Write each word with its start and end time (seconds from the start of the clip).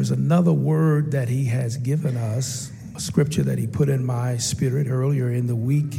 There's 0.00 0.12
another 0.12 0.54
word 0.54 1.12
that 1.12 1.28
he 1.28 1.44
has 1.44 1.76
given 1.76 2.16
us, 2.16 2.72
a 2.96 3.00
scripture 3.00 3.42
that 3.42 3.58
he 3.58 3.66
put 3.66 3.90
in 3.90 4.02
my 4.02 4.38
spirit 4.38 4.86
earlier 4.88 5.30
in 5.30 5.46
the 5.46 5.54
week. 5.54 5.94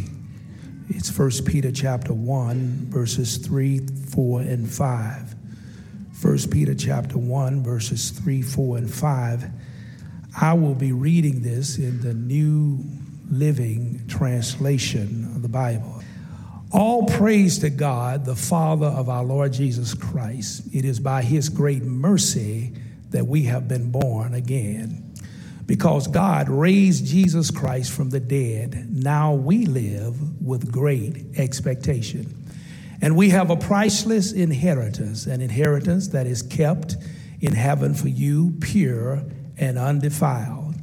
It's 0.90 1.16
1 1.16 1.46
Peter 1.46 1.72
chapter 1.72 2.12
1, 2.12 2.88
verses 2.90 3.38
3, 3.38 3.86
4, 4.10 4.42
and 4.42 4.68
5. 4.68 5.36
1 6.20 6.38
Peter 6.50 6.74
chapter 6.74 7.20
1, 7.20 7.62
verses 7.62 8.10
3, 8.10 8.42
4, 8.42 8.78
and 8.78 8.92
5. 8.92 9.50
I 10.42 10.54
will 10.54 10.74
be 10.74 10.94
reading 10.94 11.44
this 11.44 11.78
in 11.78 12.02
the 12.02 12.16
New 12.16 12.84
Living 13.30 14.02
Translation 14.08 15.32
of 15.36 15.44
the 15.44 15.48
Bible. 15.48 16.02
All 16.72 17.06
praise 17.06 17.60
to 17.60 17.70
God, 17.70 18.26
the 18.26 18.36
Father 18.36 18.88
of 18.88 19.10
our 19.10 19.24
Lord 19.24 19.54
Jesus 19.54 19.94
Christ. 19.94 20.64
It 20.74 20.86
is 20.86 21.00
by 21.00 21.22
his 21.22 21.50
great 21.50 21.84
mercy 21.84 22.74
that 23.12 23.28
we 23.28 23.44
have 23.44 23.68
been 23.68 23.92
born 23.92 24.34
again. 24.34 25.14
Because 25.66 26.08
God 26.08 26.50
raised 26.50 27.06
Jesus 27.06 27.52
Christ 27.52 27.92
from 27.92 28.10
the 28.10 28.20
dead, 28.20 28.88
now 28.92 29.34
we 29.34 29.66
live 29.66 30.42
with 30.46 30.72
great 30.72 31.38
expectation. 31.38 32.36
And 33.02 33.16
we 33.16 33.30
have 33.30 33.50
a 33.50 33.56
priceless 33.56 34.32
inheritance, 34.32 35.26
an 35.28 35.42
inheritance 35.42 36.10
that 36.10 36.28
is 36.28 36.42
kept 36.42 36.98
in 37.40 37.54
heaven 37.54 37.94
for 37.94 38.10
you, 38.10 38.54
pure 38.60 39.24
and 39.58 39.78
undefiled, 39.78 40.76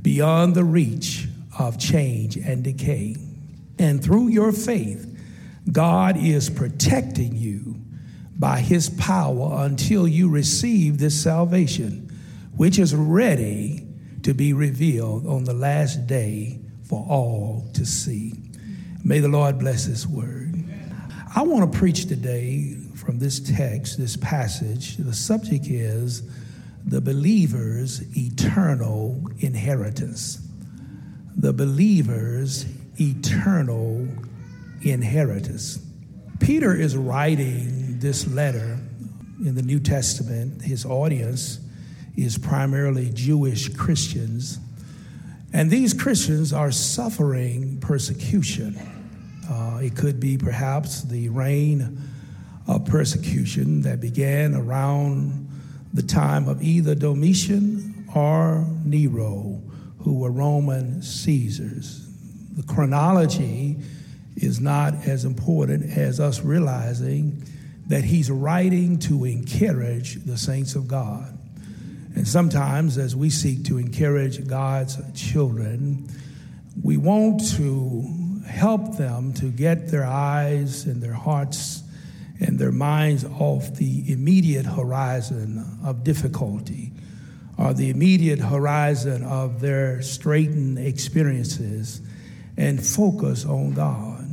beyond 0.00 0.54
the 0.54 0.64
reach 0.64 1.26
of 1.58 1.78
change 1.78 2.36
and 2.36 2.62
decay. 2.62 3.16
And 3.78 4.02
through 4.02 4.28
your 4.28 4.52
faith, 4.52 5.12
God 5.70 6.16
is 6.16 6.48
protecting 6.48 7.36
you 7.36 7.76
by 8.38 8.60
his 8.60 8.90
power 8.90 9.64
until 9.64 10.06
you 10.06 10.28
receive 10.28 10.98
this 10.98 11.20
salvation, 11.20 12.10
which 12.56 12.78
is 12.78 12.94
ready 12.94 13.86
to 14.22 14.34
be 14.34 14.52
revealed 14.52 15.26
on 15.26 15.44
the 15.44 15.54
last 15.54 16.06
day 16.06 16.58
for 16.82 17.06
all 17.08 17.64
to 17.74 17.86
see. 17.86 18.32
May 19.04 19.20
the 19.20 19.28
Lord 19.28 19.58
bless 19.58 19.84
his 19.84 20.06
word. 20.06 20.54
I 21.34 21.42
want 21.42 21.70
to 21.70 21.78
preach 21.78 22.06
today 22.06 22.76
from 22.94 23.18
this 23.18 23.40
text, 23.40 23.98
this 23.98 24.16
passage. 24.16 24.96
The 24.96 25.12
subject 25.14 25.66
is 25.66 26.22
the 26.86 27.00
believer's 27.00 28.02
eternal 28.16 29.22
inheritance. 29.38 30.40
The 31.36 31.52
believer's 31.52 32.66
eternal 32.98 34.08
inheritance. 34.82 35.78
Peter 36.40 36.74
is 36.74 36.96
writing 36.96 37.75
this 38.00 38.26
letter 38.28 38.78
in 39.44 39.54
the 39.54 39.62
New 39.62 39.80
Testament, 39.80 40.62
his 40.62 40.84
audience 40.84 41.60
is 42.16 42.38
primarily 42.38 43.10
Jewish 43.12 43.68
Christians. 43.74 44.58
And 45.52 45.70
these 45.70 45.92
Christians 45.92 46.52
are 46.52 46.70
suffering 46.70 47.78
persecution. 47.80 48.78
Uh, 49.48 49.80
it 49.82 49.96
could 49.96 50.18
be 50.18 50.36
perhaps 50.38 51.02
the 51.02 51.28
reign 51.28 52.00
of 52.66 52.84
persecution 52.86 53.82
that 53.82 54.00
began 54.00 54.54
around 54.54 55.48
the 55.94 56.02
time 56.02 56.48
of 56.48 56.62
either 56.62 56.94
Domitian 56.94 58.08
or 58.14 58.66
Nero, 58.84 59.62
who 60.00 60.18
were 60.18 60.30
Roman 60.30 61.02
Caesars. 61.02 62.06
The 62.56 62.62
chronology 62.62 63.76
is 64.36 64.60
not 64.60 64.94
as 65.06 65.24
important 65.24 65.96
as 65.96 66.20
us 66.20 66.42
realizing 66.42 67.42
that 67.88 68.04
he's 68.04 68.30
writing 68.30 68.98
to 68.98 69.24
encourage 69.24 70.24
the 70.24 70.36
saints 70.36 70.74
of 70.74 70.88
God. 70.88 71.38
And 72.14 72.26
sometimes, 72.26 72.98
as 72.98 73.14
we 73.14 73.30
seek 73.30 73.64
to 73.64 73.78
encourage 73.78 74.46
God's 74.48 74.98
children, 75.14 76.08
we 76.82 76.96
want 76.96 77.46
to 77.56 78.42
help 78.46 78.96
them 78.96 79.32
to 79.34 79.50
get 79.50 79.88
their 79.88 80.04
eyes 80.04 80.86
and 80.86 81.02
their 81.02 81.12
hearts 81.12 81.82
and 82.40 82.58
their 82.58 82.72
minds 82.72 83.24
off 83.24 83.74
the 83.74 84.10
immediate 84.12 84.66
horizon 84.66 85.78
of 85.84 86.04
difficulty 86.04 86.92
or 87.58 87.72
the 87.72 87.90
immediate 87.90 88.38
horizon 88.38 89.22
of 89.24 89.60
their 89.60 90.02
straitened 90.02 90.78
experiences 90.78 92.02
and 92.56 92.84
focus 92.84 93.44
on 93.44 93.72
God. 93.72 94.26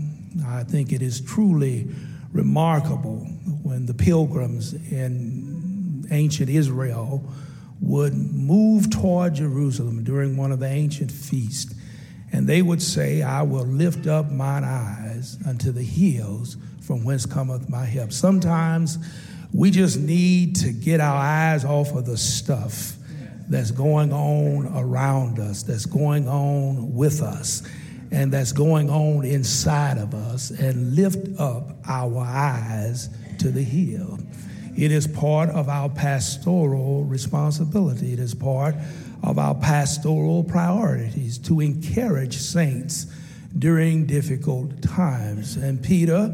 I 0.45 0.63
think 0.63 0.91
it 0.91 1.01
is 1.01 1.21
truly 1.21 1.87
remarkable 2.33 3.19
when 3.61 3.85
the 3.85 3.93
pilgrims 3.93 4.73
in 4.73 6.05
ancient 6.11 6.49
Israel 6.49 7.23
would 7.79 8.13
move 8.13 8.89
toward 8.89 9.35
Jerusalem 9.35 10.03
during 10.03 10.35
one 10.35 10.51
of 10.51 10.59
the 10.59 10.67
ancient 10.67 11.11
feasts, 11.11 11.73
and 12.31 12.47
they 12.47 12.61
would 12.61 12.81
say, 12.81 13.21
I 13.21 13.43
will 13.43 13.65
lift 13.65 14.07
up 14.07 14.31
mine 14.31 14.63
eyes 14.63 15.37
unto 15.45 15.71
the 15.71 15.83
hills 15.83 16.57
from 16.81 17.03
whence 17.03 17.25
cometh 17.25 17.69
my 17.69 17.85
help. 17.85 18.11
Sometimes 18.11 18.97
we 19.53 19.69
just 19.69 19.99
need 19.99 20.55
to 20.57 20.71
get 20.71 20.99
our 20.99 21.15
eyes 21.15 21.63
off 21.63 21.93
of 21.93 22.05
the 22.05 22.17
stuff 22.17 22.95
that's 23.49 23.71
going 23.71 24.11
on 24.11 24.71
around 24.75 25.39
us, 25.39 25.63
that's 25.63 25.85
going 25.85 26.27
on 26.27 26.95
with 26.95 27.21
us 27.21 27.61
and 28.13 28.31
that's 28.31 28.51
going 28.51 28.91
on 28.91 29.25
inside 29.25 29.97
of 29.97 30.13
us 30.13 30.51
and 30.51 30.95
lift 30.95 31.39
up 31.39 31.75
our 31.87 32.19
eyes 32.19 33.09
to 33.39 33.49
the 33.49 33.63
hill. 33.63 34.19
It 34.77 34.91
is 34.91 35.07
part 35.07 35.49
of 35.49 35.67
our 35.67 35.89
pastoral 35.89 37.05
responsibility. 37.05 38.13
It 38.13 38.19
is 38.19 38.35
part 38.35 38.75
of 39.23 39.39
our 39.39 39.55
pastoral 39.55 40.43
priorities 40.43 41.39
to 41.39 41.59
encourage 41.59 42.37
saints 42.37 43.07
during 43.57 44.05
difficult 44.05 44.83
times. 44.83 45.57
And 45.57 45.81
Peter, 45.81 46.27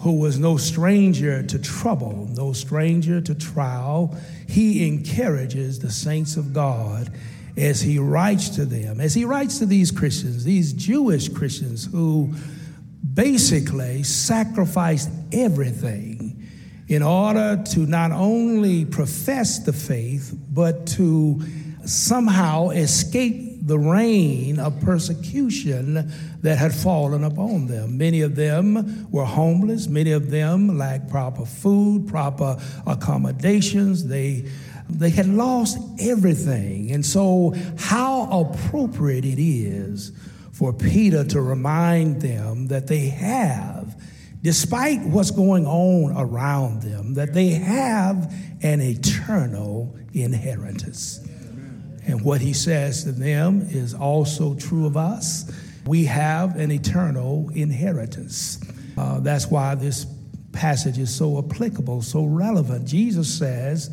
who 0.00 0.18
was 0.18 0.38
no 0.38 0.58
stranger 0.58 1.42
to 1.42 1.58
trouble, 1.58 2.28
no 2.34 2.52
stranger 2.52 3.22
to 3.22 3.34
trial, 3.34 4.14
he 4.46 4.86
encourages 4.86 5.78
the 5.78 5.90
saints 5.90 6.36
of 6.36 6.52
God 6.52 7.10
as 7.56 7.80
he 7.80 7.98
writes 7.98 8.50
to 8.50 8.64
them, 8.64 9.00
as 9.00 9.14
he 9.14 9.24
writes 9.24 9.58
to 9.60 9.66
these 9.66 9.90
Christians, 9.90 10.44
these 10.44 10.72
Jewish 10.72 11.28
Christians 11.28 11.86
who 11.86 12.34
basically 13.12 14.02
sacrificed 14.02 15.10
everything 15.32 16.48
in 16.88 17.02
order 17.02 17.62
to 17.72 17.80
not 17.80 18.10
only 18.12 18.84
profess 18.84 19.60
the 19.60 19.72
faith, 19.72 20.36
but 20.50 20.86
to 20.86 21.40
somehow 21.84 22.70
escape 22.70 23.66
the 23.66 23.78
reign 23.78 24.58
of 24.58 24.78
persecution 24.80 26.12
that 26.42 26.58
had 26.58 26.74
fallen 26.74 27.24
upon 27.24 27.66
them. 27.66 27.96
Many 27.96 28.20
of 28.20 28.36
them 28.36 29.10
were 29.10 29.24
homeless, 29.24 29.86
many 29.86 30.12
of 30.12 30.30
them 30.30 30.76
lacked 30.76 31.08
proper 31.08 31.46
food, 31.46 32.06
proper 32.06 32.58
accommodations. 32.86 34.06
They 34.06 34.44
they 34.88 35.10
had 35.10 35.26
lost 35.26 35.78
everything. 35.98 36.92
And 36.92 37.04
so, 37.04 37.54
how 37.78 38.28
appropriate 38.30 39.24
it 39.24 39.42
is 39.42 40.12
for 40.52 40.72
Peter 40.72 41.24
to 41.24 41.40
remind 41.40 42.20
them 42.20 42.68
that 42.68 42.86
they 42.86 43.08
have, 43.08 44.00
despite 44.42 45.00
what's 45.00 45.30
going 45.30 45.66
on 45.66 46.14
around 46.16 46.82
them, 46.82 47.14
that 47.14 47.32
they 47.32 47.50
have 47.50 48.32
an 48.62 48.80
eternal 48.80 49.96
inheritance. 50.12 51.26
And 52.06 52.22
what 52.22 52.40
he 52.40 52.52
says 52.52 53.04
to 53.04 53.12
them 53.12 53.62
is 53.62 53.94
also 53.94 54.54
true 54.54 54.86
of 54.86 54.96
us. 54.96 55.50
We 55.86 56.04
have 56.04 56.56
an 56.56 56.70
eternal 56.70 57.50
inheritance. 57.54 58.60
Uh, 58.96 59.20
that's 59.20 59.46
why 59.48 59.74
this 59.74 60.06
passage 60.52 60.98
is 60.98 61.14
so 61.14 61.38
applicable, 61.38 62.02
so 62.02 62.24
relevant. 62.24 62.86
Jesus 62.86 63.32
says 63.38 63.90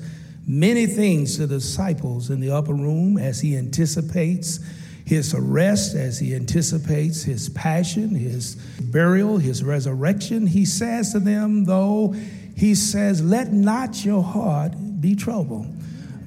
many 0.51 0.85
things 0.85 1.37
to 1.37 1.47
the 1.47 1.55
disciples 1.55 2.29
in 2.29 2.41
the 2.41 2.51
upper 2.51 2.73
room 2.73 3.17
as 3.17 3.39
he 3.39 3.55
anticipates 3.55 4.59
his 5.05 5.33
arrest, 5.33 5.95
as 5.95 6.19
he 6.19 6.35
anticipates 6.35 7.23
his 7.23 7.47
passion, 7.49 8.09
his 8.09 8.55
burial, 8.81 9.37
his 9.37 9.63
resurrection. 9.63 10.45
He 10.45 10.65
says 10.65 11.13
to 11.13 11.19
them, 11.19 11.63
though, 11.63 12.13
he 12.55 12.75
says, 12.75 13.23
Let 13.23 13.53
not 13.53 14.03
your 14.03 14.21
heart 14.21 14.73
be 14.99 15.15
troubled. 15.15 15.67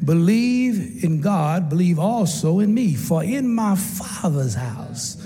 Believe 0.03 1.05
in 1.05 1.21
God, 1.21 1.69
believe 1.69 1.99
also 1.99 2.61
in 2.61 2.73
me. 2.73 2.95
For 2.95 3.23
in 3.23 3.55
my 3.55 3.77
Father's 3.77 4.55
house 4.55 5.17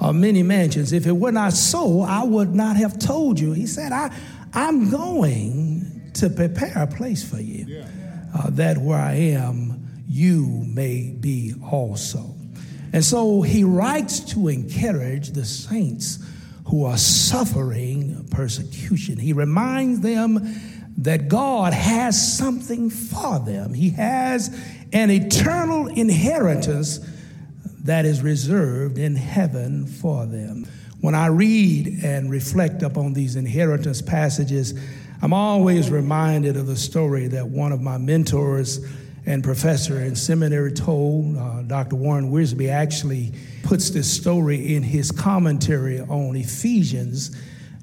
are 0.00 0.12
many 0.12 0.44
mansions. 0.44 0.92
If 0.92 1.06
it 1.06 1.16
were 1.16 1.32
not 1.32 1.54
so, 1.54 2.02
I 2.02 2.22
would 2.22 2.54
not 2.54 2.76
have 2.76 3.00
told 3.00 3.40
you. 3.40 3.52
He 3.52 3.66
said, 3.66 3.90
I, 3.90 4.14
I'm 4.52 4.90
going 4.90 6.10
to 6.14 6.30
prepare 6.30 6.72
a 6.76 6.86
place 6.86 7.28
for 7.28 7.40
you, 7.40 7.84
uh, 8.34 8.50
that 8.50 8.78
where 8.78 8.98
I 8.98 9.14
am, 9.14 10.04
you 10.08 10.64
may 10.66 11.10
be 11.18 11.54
also. 11.62 12.34
And 12.92 13.04
so 13.04 13.42
he 13.42 13.64
writes 13.64 14.20
to 14.34 14.48
encourage 14.48 15.30
the 15.30 15.44
saints 15.44 16.18
who 16.66 16.84
are 16.84 16.96
suffering 16.96 18.26
persecution. 18.30 19.18
He 19.18 19.32
reminds 19.32 20.00
them 20.00 20.40
that 20.98 21.28
God 21.28 21.72
has 21.72 22.36
something 22.36 22.90
for 22.90 23.38
them, 23.40 23.74
He 23.74 23.90
has 23.90 24.56
an 24.92 25.10
eternal 25.10 25.88
inheritance 25.88 27.00
that 27.82 28.04
is 28.04 28.22
reserved 28.22 28.96
in 28.96 29.16
heaven 29.16 29.86
for 29.86 30.24
them. 30.24 30.66
When 31.00 31.14
I 31.14 31.26
read 31.26 32.02
and 32.02 32.30
reflect 32.30 32.82
upon 32.82 33.12
these 33.12 33.36
inheritance 33.36 34.00
passages, 34.00 34.72
I'm 35.24 35.32
always 35.32 35.90
reminded 35.90 36.58
of 36.58 36.66
the 36.66 36.76
story 36.76 37.28
that 37.28 37.48
one 37.48 37.72
of 37.72 37.80
my 37.80 37.96
mentors 37.96 38.78
and 39.24 39.42
professor 39.42 39.98
in 39.98 40.16
seminary 40.16 40.70
told. 40.70 41.38
Uh, 41.38 41.62
Dr. 41.62 41.96
Warren 41.96 42.30
Wiersbe 42.30 42.68
actually 42.68 43.32
puts 43.62 43.88
this 43.88 44.06
story 44.12 44.76
in 44.76 44.82
his 44.82 45.10
commentary 45.10 45.98
on 45.98 46.36
Ephesians, 46.36 47.34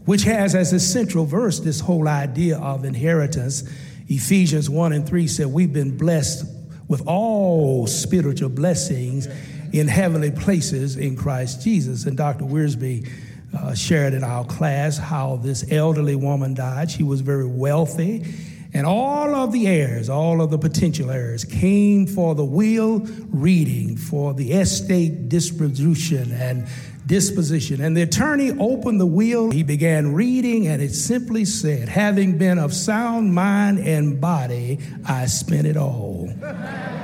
which 0.06 0.22
has 0.22 0.54
as 0.54 0.72
a 0.72 0.80
central 0.80 1.26
verse 1.26 1.60
this 1.60 1.80
whole 1.80 2.08
idea 2.08 2.60
of 2.60 2.86
inheritance. 2.86 3.64
Ephesians 4.08 4.70
1 4.70 4.94
and 4.94 5.10
3 5.10 5.26
said, 5.26 5.48
We've 5.48 5.74
been 5.74 5.98
blessed 5.98 6.46
with 6.88 7.02
all 7.08 7.88
spiritual 7.88 8.50
blessings 8.50 9.28
in 9.74 9.88
heavenly 9.88 10.30
places 10.30 10.96
in 10.96 11.16
Christ 11.16 11.64
Jesus. 11.64 12.06
And 12.06 12.16
Dr. 12.16 12.46
Wiersbe 12.46 13.10
uh, 13.58 13.74
shared 13.74 14.14
in 14.14 14.24
our 14.24 14.46
class 14.46 14.98
how 14.98 15.38
this 15.38 15.70
elderly 15.72 16.16
woman 16.16 16.54
died. 16.54 16.92
She 16.92 17.04
was 17.04 17.22
very 17.22 17.46
wealthy. 17.46 18.24
And 18.74 18.86
all 18.86 19.36
of 19.36 19.52
the 19.52 19.68
heirs, 19.68 20.08
all 20.08 20.42
of 20.42 20.50
the 20.50 20.58
potential 20.58 21.12
heirs, 21.12 21.44
came 21.44 22.08
for 22.08 22.36
the 22.36 22.46
will 22.46 23.00
reading, 23.30 23.98
for 23.98 24.34
the 24.34 24.54
estate 24.54 25.28
distribution 25.28 26.32
and 26.32 26.68
disposition. 27.06 27.82
And 27.82 27.98
the 27.98 28.04
attorney 28.04 28.52
opened 28.52 29.02
the 29.02 29.06
will. 29.06 29.52
He 29.52 29.64
began 29.64 30.14
reading, 30.14 30.68
and 30.68 30.82
it 30.82 30.94
simply 30.94 31.44
said, 31.44 31.90
Having 31.90 32.38
been 32.38 32.58
of 32.58 32.74
sound 32.74 33.34
mind 33.34 33.80
and 33.80 34.22
body, 34.22 34.80
I 35.06 35.26
spent 35.26 35.68
it 35.68 35.76
all. 35.76 36.34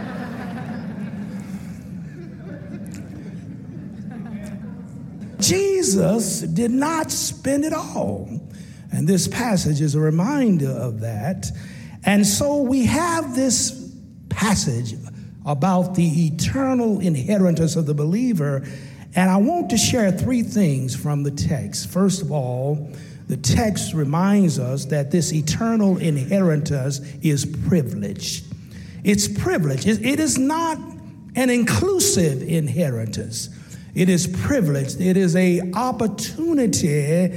Jesus 5.48 6.42
did 6.42 6.72
not 6.72 7.12
spend 7.12 7.64
it 7.64 7.74
all. 7.74 8.30
And 8.92 9.08
this 9.08 9.28
passage 9.28 9.82
is 9.82 9.96
a 9.96 10.00
reminder 10.00 10.70
of 10.70 11.02
that. 11.02 11.48
And 12.04 12.26
so 12.26 12.62
we 12.62 12.86
have 12.86 13.36
this 13.36 13.94
passage 14.30 14.96
about 15.46 15.96
the 15.96 16.28
eternal 16.28 17.00
inheritance 17.00 17.76
of 17.76 17.86
the 17.86 17.94
believer. 17.94 18.68
And 19.16 19.30
I 19.30 19.38
want 19.38 19.70
to 19.70 19.78
share 19.78 20.12
three 20.12 20.44
things 20.44 20.96
from 20.96 21.24
the 21.24 21.32
text. 21.32 21.90
First 21.90 22.22
of 22.22 22.32
all, 22.32 22.92
the 23.28 23.38
text 23.38 23.94
reminds 23.94 24.60
us 24.60 24.86
that 24.86 25.12
this 25.12 25.34
eternal 25.34 25.98
inheritance 25.98 27.00
is 27.22 27.46
privileged. 27.68 28.46
It's 29.04 29.28
privileged. 29.28 29.88
It 29.88 30.20
is 30.20 30.38
not 30.38 30.78
an 31.36 31.50
inclusive 31.50 32.42
inheritance. 32.42 33.50
It 33.98 34.10
is 34.10 34.28
privileged. 34.28 35.02
It 35.02 35.18
is 35.18 35.36
a 35.36 35.72
opportunity 35.74 37.30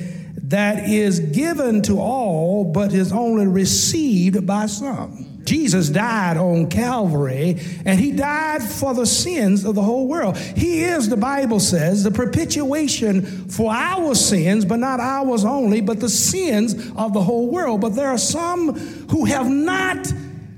that 0.45 0.91
is 0.91 1.19
given 1.19 1.81
to 1.83 1.99
all, 1.99 2.65
but 2.65 2.93
is 2.93 3.12
only 3.12 3.47
received 3.47 4.47
by 4.47 4.67
some. 4.67 5.41
Jesus 5.45 5.89
died 5.89 6.37
on 6.37 6.69
Calvary, 6.69 7.59
and 7.87 7.99
he 7.99 8.12
died 8.12 8.62
for 8.62 8.93
the 8.93 9.07
sins 9.07 9.65
of 9.65 9.75
the 9.75 9.81
whole 9.81 10.07
world. 10.07 10.37
He 10.37 10.83
is, 10.83 11.09
the 11.09 11.17
Bible 11.17 11.61
says, 11.61 12.05
the 12.05 12.11
propitiation 12.11 13.49
for 13.49 13.73
our 13.73 14.15
sins, 14.15 14.67
but 14.67 14.81
not 14.81 15.01
ours 15.01 15.47
only, 15.47 15.81
but 15.81 15.99
the 15.99 16.11
sins 16.11 16.75
of 16.95 17.15
the 17.15 17.23
whole 17.23 17.49
world. 17.51 17.81
But 17.81 17.95
there 17.95 18.09
are 18.09 18.19
some 18.19 18.75
who 19.09 19.25
have 19.25 19.49
not 19.49 20.12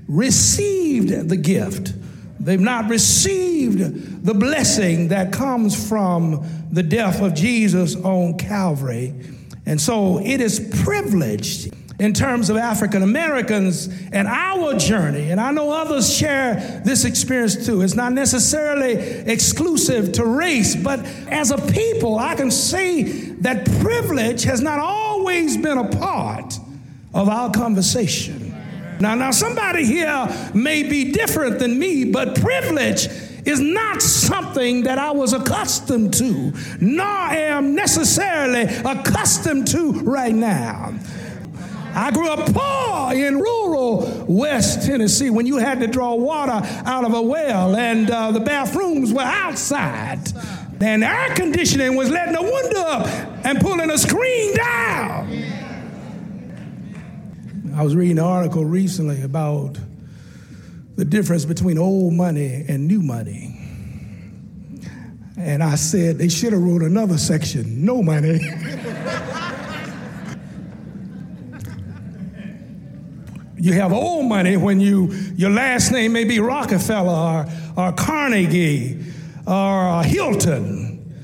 received 0.09 1.29
the 1.29 1.37
gift 1.37 1.93
They've 2.43 2.59
not 2.59 2.89
received 2.89 4.12
the 4.23 4.33
blessing 4.33 5.09
that 5.09 5.33
comes 5.33 5.87
from 5.87 6.47
the 6.71 6.81
death 6.81 7.21
of 7.21 7.33
Jesus 7.33 7.95
on 7.97 8.37
Calvary. 8.37 9.13
And 9.65 9.79
so 9.79 10.19
it 10.19 10.39
is 10.39 10.59
privileged 10.83 11.73
in 11.99 12.13
terms 12.13 12.49
of 12.49 12.57
African 12.57 13.03
Americans 13.03 13.87
and 14.11 14.27
our 14.27 14.75
journey. 14.75 15.29
And 15.29 15.39
I 15.39 15.51
know 15.51 15.71
others 15.71 16.13
share 16.13 16.81
this 16.85 17.05
experience 17.05 17.65
too. 17.65 17.81
It's 17.81 17.95
not 17.95 18.13
necessarily 18.13 18.93
exclusive 18.93 20.13
to 20.13 20.25
race, 20.25 20.75
but 20.75 20.99
as 21.27 21.51
a 21.51 21.57
people, 21.57 22.17
I 22.17 22.35
can 22.35 22.49
say 22.49 23.03
that 23.41 23.65
privilege 23.81 24.43
has 24.43 24.61
not 24.61 24.79
always 24.79 25.57
been 25.57 25.77
a 25.77 25.89
part 25.89 26.57
of 27.13 27.29
our 27.29 27.51
conversation. 27.51 28.55
Now, 28.99 29.15
now 29.15 29.31
somebody 29.31 29.85
here 29.85 30.51
may 30.53 30.83
be 30.83 31.11
different 31.11 31.59
than 31.59 31.77
me, 31.77 32.05
but 32.05 32.39
privilege 32.39 33.07
is 33.45 33.59
not 33.59 34.01
something 34.01 34.83
that 34.83 34.97
I 34.97 35.11
was 35.11 35.33
accustomed 35.33 36.13
to, 36.15 36.53
nor 36.79 37.05
am 37.05 37.75
necessarily 37.75 38.63
accustomed 38.63 39.67
to 39.69 39.91
right 40.01 40.33
now. 40.33 40.93
I 41.95 42.09
grew 42.11 42.27
up 42.27 42.51
poor 42.51 43.13
in 43.13 43.37
rural 43.37 44.25
West 44.27 44.87
Tennessee 44.87 45.29
when 45.29 45.45
you 45.45 45.57
had 45.57 45.79
to 45.81 45.87
draw 45.87 46.15
water 46.15 46.61
out 46.85 47.05
of 47.05 47.13
a 47.13 47.21
well 47.21 47.75
and 47.75 48.09
uh, 48.09 48.31
the 48.31 48.39
bathrooms 48.39 49.13
were 49.13 49.21
outside. 49.21 50.19
And 50.81 51.03
air 51.03 51.33
conditioning 51.35 51.95
was 51.95 52.09
letting 52.09 52.33
the 52.33 52.41
window 52.41 52.81
up 52.81 53.07
and 53.45 53.59
pulling 53.59 53.89
a 53.89 53.97
screen 53.97 54.55
down. 54.55 55.43
I 57.75 57.83
was 57.83 57.95
reading 57.95 58.17
an 58.17 58.25
article 58.25 58.65
recently 58.65 59.21
about 59.21 59.77
the 60.95 61.05
difference 61.05 61.45
between 61.45 61.77
old 61.77 62.13
money 62.13 62.65
and 62.67 62.87
new 62.87 63.01
money. 63.01 63.59
And 65.37 65.63
I 65.63 65.75
said 65.75 66.17
they 66.17 66.29
should 66.29 66.53
have 66.53 66.61
wrote 66.61 66.83
another 66.83 67.17
section, 67.17 67.83
no 67.83 68.03
money. 68.03 68.39
you 73.57 73.73
have 73.73 73.91
old 73.93 74.25
money 74.25 74.57
when 74.57 74.79
you 74.79 75.11
your 75.35 75.49
last 75.49 75.91
name 75.91 76.13
may 76.13 76.25
be 76.25 76.39
Rockefeller 76.39 77.45
or, 77.77 77.81
or 77.81 77.93
Carnegie 77.93 78.99
or 79.47 80.03
Hilton, 80.03 81.15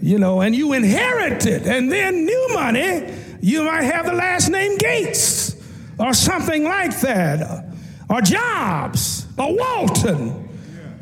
you 0.00 0.18
know, 0.18 0.42
and 0.42 0.54
you 0.54 0.72
inherit 0.74 1.46
it. 1.46 1.66
And 1.66 1.90
then 1.90 2.24
new 2.24 2.48
money, 2.52 3.12
you 3.40 3.64
might 3.64 3.82
have 3.82 4.06
the 4.06 4.12
last 4.12 4.48
name 4.50 4.76
Gates 4.78 5.56
or 5.98 6.12
something 6.12 6.64
like 6.64 7.00
that, 7.00 7.65
or 8.08 8.20
Jobs, 8.20 9.26
or 9.36 9.56
Walton. 9.56 10.48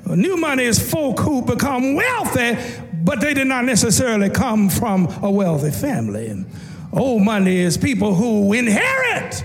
New 0.07 0.37
money 0.37 0.65
is 0.65 0.91
folk 0.91 1.21
who 1.21 1.43
become 1.43 1.95
wealthy, 1.95 2.57
but 3.03 3.21
they 3.21 3.35
did 3.35 3.47
not 3.47 3.65
necessarily 3.65 4.31
come 4.31 4.69
from 4.69 5.07
a 5.23 5.31
wealthy 5.31 5.71
family. 5.71 6.45
Old 6.93 7.23
money 7.23 7.57
is 7.57 7.77
people 7.77 8.15
who 8.15 8.53
inherit 8.53 9.45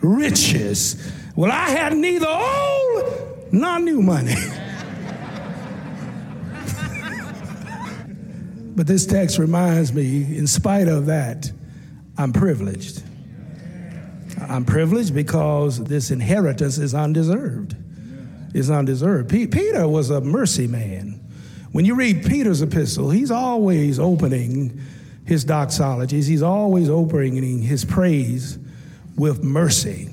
riches. 0.00 1.12
Well, 1.36 1.52
I 1.52 1.70
had 1.70 1.96
neither 1.96 2.28
old 2.28 3.52
nor 3.52 3.78
new 3.78 4.02
money. 4.02 4.34
but 8.76 8.86
this 8.86 9.04
text 9.04 9.38
reminds 9.38 9.92
me, 9.92 10.36
in 10.36 10.46
spite 10.46 10.88
of 10.88 11.06
that, 11.06 11.50
I'm 12.16 12.32
privileged. 12.32 13.02
I'm 14.40 14.64
privileged 14.64 15.14
because 15.14 15.82
this 15.84 16.10
inheritance 16.10 16.78
is 16.78 16.94
undeserved. 16.94 17.76
Is 18.54 18.70
undeserved. 18.70 19.30
P- 19.30 19.46
Peter 19.46 19.88
was 19.88 20.10
a 20.10 20.20
mercy 20.20 20.66
man. 20.66 21.20
When 21.72 21.86
you 21.86 21.94
read 21.94 22.26
Peter's 22.26 22.60
epistle, 22.60 23.10
he's 23.10 23.30
always 23.30 23.98
opening 23.98 24.80
his 25.24 25.44
doxologies, 25.44 26.28
he's 26.28 26.42
always 26.42 26.90
opening 26.90 27.62
his 27.62 27.84
praise 27.84 28.58
with 29.16 29.42
mercy. 29.42 30.10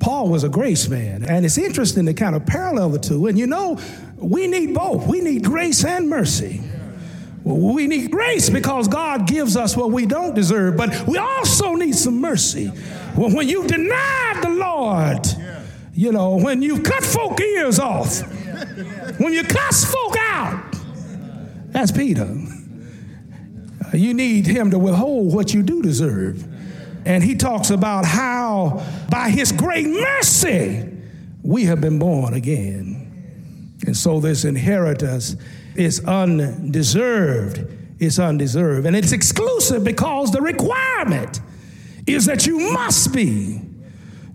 Paul 0.00 0.28
was 0.28 0.44
a 0.44 0.48
grace 0.48 0.88
man, 0.88 1.24
and 1.24 1.44
it's 1.44 1.58
interesting 1.58 2.06
to 2.06 2.14
kind 2.14 2.34
of 2.34 2.44
parallel 2.46 2.90
the 2.90 2.98
two. 2.98 3.26
And 3.26 3.38
you 3.38 3.46
know, 3.46 3.78
we 4.16 4.46
need 4.46 4.74
both. 4.74 5.06
We 5.06 5.20
need 5.20 5.44
grace 5.44 5.84
and 5.84 6.08
mercy. 6.08 6.62
We 7.44 7.86
need 7.86 8.10
grace 8.10 8.50
because 8.50 8.88
God 8.88 9.28
gives 9.28 9.56
us 9.56 9.76
what 9.76 9.92
we 9.92 10.04
don't 10.04 10.34
deserve, 10.34 10.76
but 10.76 11.06
we 11.06 11.16
also 11.18 11.74
need 11.74 11.94
some 11.94 12.20
mercy. 12.20 12.72
When 13.16 13.48
you 13.48 13.66
denied 13.66 14.40
the 14.42 14.50
Lord, 14.50 15.26
you 15.94 16.12
know, 16.12 16.36
when 16.36 16.60
you 16.60 16.82
cut 16.82 17.02
folk 17.02 17.40
ears 17.40 17.78
off, 17.78 18.20
when 19.18 19.32
you 19.32 19.42
cuss 19.42 19.84
folk 19.84 20.14
out, 20.18 20.76
that's 21.68 21.90
Peter. 21.90 22.28
You 23.94 24.12
need 24.12 24.46
him 24.46 24.70
to 24.70 24.78
withhold 24.78 25.34
what 25.34 25.54
you 25.54 25.62
do 25.62 25.80
deserve. 25.80 26.44
And 27.06 27.22
he 27.22 27.36
talks 27.36 27.70
about 27.70 28.04
how 28.04 28.84
by 29.10 29.30
his 29.30 29.52
great 29.52 29.86
mercy 29.86 30.92
we 31.42 31.64
have 31.64 31.80
been 31.80 31.98
born 31.98 32.34
again. 32.34 33.76
And 33.86 33.96
so 33.96 34.20
this 34.20 34.44
inheritance 34.44 35.36
is 35.74 36.04
undeserved. 36.04 37.64
It's 37.98 38.18
undeserved. 38.18 38.86
And 38.86 38.96
it's 38.96 39.12
exclusive 39.12 39.84
because 39.84 40.32
the 40.32 40.42
requirement 40.42 41.40
is 42.06 42.26
that 42.26 42.46
you 42.46 42.72
must 42.72 43.12
be. 43.12 43.60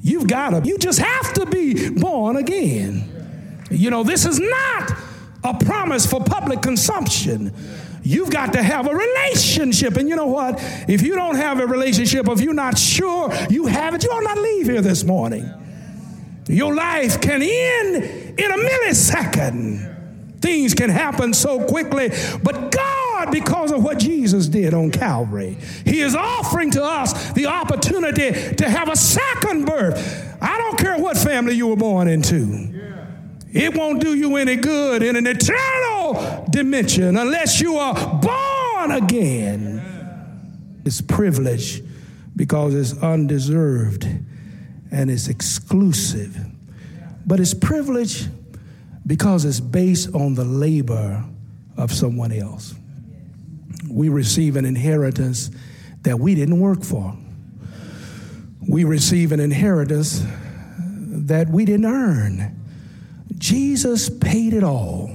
You've 0.02 0.28
got 0.28 0.50
to, 0.50 0.68
you 0.68 0.78
just 0.78 1.00
have 1.00 1.34
to 1.34 1.46
be 1.46 1.90
born 1.90 2.38
again. 2.38 3.66
You 3.70 3.90
know, 3.90 4.04
this 4.04 4.26
is 4.26 4.40
not 4.40 4.92
a 5.44 5.54
promise 5.66 6.06
for 6.06 6.24
public 6.24 6.62
consumption. 6.62 7.54
You've 8.04 8.32
got 8.32 8.54
to 8.54 8.64
have 8.64 8.88
a 8.88 8.96
relationship. 8.96 9.98
And 9.98 10.10
you 10.10 10.16
know 10.16 10.28
what? 10.28 10.56
If 10.88 11.04
you 11.04 11.16
don't 11.16 11.36
have 11.36 11.60
a 11.60 11.68
relationship, 11.68 12.28
if 12.28 12.42
you're 12.42 12.54
not 12.54 12.78
sure 12.78 13.32
you 13.50 13.68
have 13.68 13.94
it, 13.94 14.04
you 14.04 14.10
ought 14.10 14.24
not 14.24 14.38
leave 14.38 14.66
here 14.66 14.82
this 14.82 15.04
morning. 15.04 15.50
Your 16.48 16.74
life 16.74 17.22
can 17.22 17.42
end 17.42 17.96
in 18.40 18.52
a 18.52 18.56
millisecond. 18.56 20.42
Things 20.42 20.74
can 20.74 20.90
happen 20.90 21.34
so 21.34 21.66
quickly, 21.66 22.10
but 22.44 22.72
God, 23.26 23.32
because 23.32 23.72
of 23.72 23.84
what 23.84 24.00
Jesus 24.00 24.48
did 24.48 24.74
on 24.74 24.92
Calvary, 24.92 25.58
He 25.86 26.02
is 26.02 26.16
offering 26.16 26.72
to 26.72 26.84
us 26.84 27.32
the 27.34 27.46
opportunity 27.46 28.56
to 28.56 28.70
have 28.70 28.90
a 28.90 28.96
second 28.96 29.66
birth. 29.66 30.38
I 30.42 30.58
don't 30.58 30.78
care 30.78 30.98
what 30.98 31.18
family 31.18 31.54
you 31.54 31.68
were 31.68 31.76
born 31.76 32.08
into. 32.08 32.80
It 33.54 33.76
won't 33.76 34.02
do 34.02 34.16
you 34.16 34.38
any 34.38 34.56
good 34.56 35.04
in 35.04 35.16
an 35.16 35.28
eternal 35.28 36.46
dimension 36.50 37.18
unless 37.18 37.60
you 37.62 37.76
are 37.76 37.94
born 38.22 38.92
again. 38.92 40.80
It's 40.86 41.02
privilege 41.02 41.84
because 42.36 42.74
it's 42.74 43.04
undeserved 43.04 44.08
and 44.90 45.12
it's 45.12 45.28
exclusive. 45.28 46.38
But 47.26 47.40
it's 47.40 47.54
privilege 47.54 48.28
because 49.06 49.46
it's 49.46 49.60
based 49.60 50.16
on 50.16 50.34
the 50.34 50.46
labor 50.46 51.24
of 51.78 51.92
someone 51.92 52.32
else. 52.32 52.74
We 53.92 54.10
receive 54.10 54.56
an 54.56 54.66
inheritance 54.66 55.52
that 56.04 56.20
we 56.20 56.36
didn't 56.36 56.60
work 56.60 56.84
for. 56.84 57.16
We 58.68 58.84
receive 58.84 59.32
an 59.32 59.40
inheritance 59.40 60.24
that 60.78 61.50
we 61.50 61.66
didn't 61.66 61.86
earn. 61.86 62.60
Jesus 63.38 64.10
paid 64.10 64.54
it 64.54 64.64
all. 64.64 65.10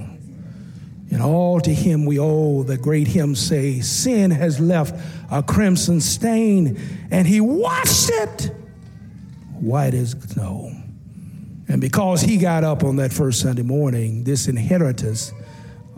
And 1.09 1.21
all 1.21 1.61
to 1.61 1.73
him 1.73 2.05
we 2.05 2.19
owe, 2.19 2.63
the 2.63 2.77
great 2.77 3.07
hymn 3.07 3.35
say, 3.35 3.79
sin 3.79 4.31
has 4.31 4.59
left 4.59 4.93
a 5.31 5.41
crimson 5.41 6.01
stain, 6.01 6.79
and 7.09 7.25
he 7.25 7.39
washed 7.39 8.09
it 8.11 8.51
white 9.59 9.93
as 9.93 10.11
snow. 10.11 10.71
And 11.69 11.81
because 11.81 12.21
he 12.21 12.37
got 12.37 12.63
up 12.63 12.83
on 12.83 12.97
that 12.97 13.13
first 13.13 13.39
Sunday 13.41 13.61
morning, 13.61 14.23
this 14.25 14.47
inheritance, 14.47 15.31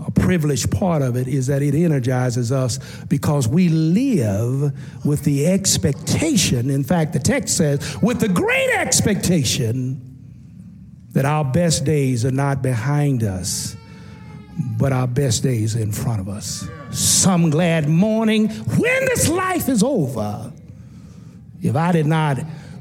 a 0.05 0.11
privileged 0.11 0.71
part 0.71 1.01
of 1.01 1.15
it 1.15 1.27
is 1.27 1.47
that 1.47 1.61
it 1.61 1.75
energizes 1.75 2.51
us 2.51 2.79
because 3.05 3.47
we 3.47 3.69
live 3.69 4.73
with 5.05 5.23
the 5.23 5.47
expectation. 5.47 6.69
In 6.69 6.83
fact, 6.83 7.13
the 7.13 7.19
text 7.19 7.57
says, 7.57 7.97
with 8.01 8.19
the 8.19 8.29
great 8.29 8.69
expectation 8.71 10.05
that 11.11 11.25
our 11.25 11.43
best 11.43 11.85
days 11.85 12.25
are 12.25 12.31
not 12.31 12.61
behind 12.61 13.23
us, 13.23 13.75
but 14.77 14.91
our 14.91 15.07
best 15.07 15.43
days 15.43 15.75
are 15.75 15.81
in 15.81 15.91
front 15.91 16.21
of 16.21 16.29
us. 16.29 16.67
Some 16.91 17.49
glad 17.49 17.87
morning 17.87 18.49
when 18.49 19.05
this 19.05 19.27
life 19.27 19.69
is 19.69 19.83
over. 19.83 20.51
If 21.61 21.75
I 21.75 21.91
did 21.91 22.05
not 22.05 22.39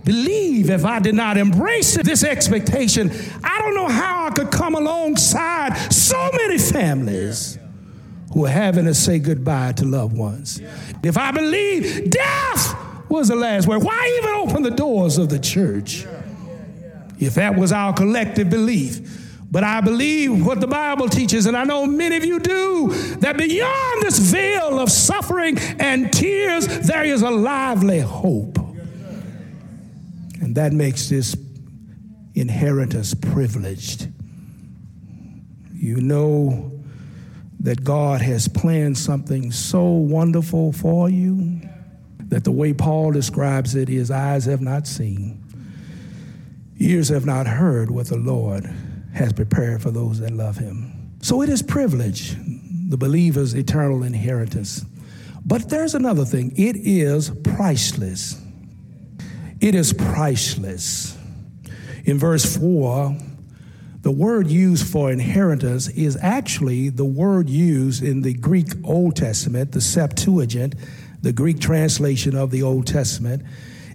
believe, 0.09 0.71
if 0.71 0.85
I 0.85 0.99
did 0.99 1.15
not 1.15 1.37
embrace 1.37 1.97
this 1.97 2.25
expectation, 2.25 3.11
I 3.45 3.59
don't 3.61 3.75
know 3.75 3.88
how 3.88 4.27
I 4.27 4.31
could 4.31 4.50
come 4.50 4.75
alongside 4.75 5.77
so 5.93 6.31
many 6.35 6.59
families 6.59 7.59
who 8.33 8.47
are 8.47 8.50
having 8.50 8.87
to 8.87 8.95
say 8.95 9.19
goodbye 9.19 9.73
to 9.73 9.85
loved 9.85 10.17
ones. 10.17 10.61
If 11.03 11.17
I 11.17 11.31
believe 11.31 12.11
death 12.11 12.77
was 13.09 13.29
the 13.29 13.37
last 13.37 13.69
word, 13.69 13.83
why 13.83 14.19
even 14.19 14.35
open 14.35 14.62
the 14.62 14.71
doors 14.71 15.19
of 15.19 15.29
the 15.29 15.38
church? 15.38 16.07
if 17.21 17.35
that 17.35 17.57
was 17.57 17.73
our 17.73 17.93
collective 17.93 18.50
belief. 18.50 19.27
But 19.50 19.65
I 19.65 19.81
believe 19.81 20.45
what 20.45 20.61
the 20.61 20.67
Bible 20.67 21.09
teaches, 21.09 21.47
and 21.47 21.57
I 21.57 21.65
know 21.65 21.87
many 21.87 22.17
of 22.17 22.25
you 22.25 22.38
do, 22.38 22.93
that 23.21 23.37
beyond 23.37 24.03
this 24.03 24.19
veil 24.19 24.79
of 24.79 24.91
suffering 24.91 25.59
and 25.79 26.12
tears, 26.12 26.67
there 26.81 27.05
is 27.05 27.23
a 27.23 27.31
lively 27.31 28.00
hope. 28.00 28.58
And 30.40 30.54
that 30.57 30.73
makes 30.73 31.09
this 31.09 31.37
inheritance 32.35 33.14
privileged. 33.14 34.09
You 35.75 36.00
know 36.00 36.73
that 37.61 37.83
God 37.83 38.21
has 38.21 38.49
planned 38.49 38.99
something 38.99 39.50
so 39.50 39.85
wonderful 39.85 40.73
for 40.73 41.09
you 41.09 41.61
that 42.21 42.45
the 42.45 42.52
way 42.52 42.73
Paul 42.73 43.12
describes 43.12 43.75
it 43.75 43.88
is 43.88 44.11
eyes 44.11 44.45
have 44.45 44.61
not 44.61 44.87
seen 44.87 45.45
Ears 46.80 47.09
have 47.09 47.26
not 47.26 47.47
heard 47.47 47.90
what 47.90 48.07
the 48.07 48.16
Lord 48.16 48.64
has 49.12 49.33
prepared 49.33 49.83
for 49.83 49.90
those 49.90 50.21
that 50.21 50.33
love 50.33 50.57
him. 50.57 51.11
So 51.21 51.42
it 51.42 51.49
is 51.49 51.61
privilege, 51.61 52.37
the 52.88 52.97
believer's 52.97 53.54
eternal 53.54 54.04
inheritance. 54.04 54.85
But 55.45 55.68
there's 55.68 55.97
another 55.97 56.25
thing 56.25 56.52
it 56.57 56.76
is 56.76 57.30
priceless. 57.42 58.40
It 59.61 59.75
is 59.75 59.93
priceless. 59.93 61.17
In 62.05 62.19
verse 62.19 62.57
4, 62.57 63.17
the 64.03 64.11
word 64.12 64.47
used 64.47 64.87
for 64.87 65.11
inheritance 65.11 65.88
is 65.88 66.17
actually 66.23 66.91
the 66.91 67.05
word 67.05 67.50
used 67.50 68.03
in 68.03 68.23
the 68.23 68.35
Greek 68.35 68.69
Old 68.85 69.17
Testament, 69.17 69.73
the 69.73 69.81
Septuagint, 69.81 70.77
the 71.23 71.33
Greek 71.33 71.59
translation 71.59 72.37
of 72.37 72.53
the 72.53 72.62
Old 72.62 72.87
Testament. 72.87 73.43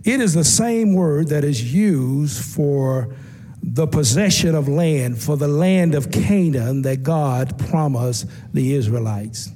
It 0.03 0.20
is 0.20 0.34
the 0.34 0.43
same 0.43 0.93
word 0.93 1.29
that 1.29 1.46
is 1.46 1.74
used 1.74 2.43
for 2.43 3.15
the 3.63 3.88
possession 3.88 4.55
of 4.55 4.67
land, 4.67 5.22
for 5.22 5.38
the 5.38 5.48
land 5.48 5.96
of 5.96 6.12
Canaan 6.12 6.82
that 6.82 7.03
God 7.03 7.58
promised 7.70 8.27
the 8.53 8.74
Israelites. 8.74 9.50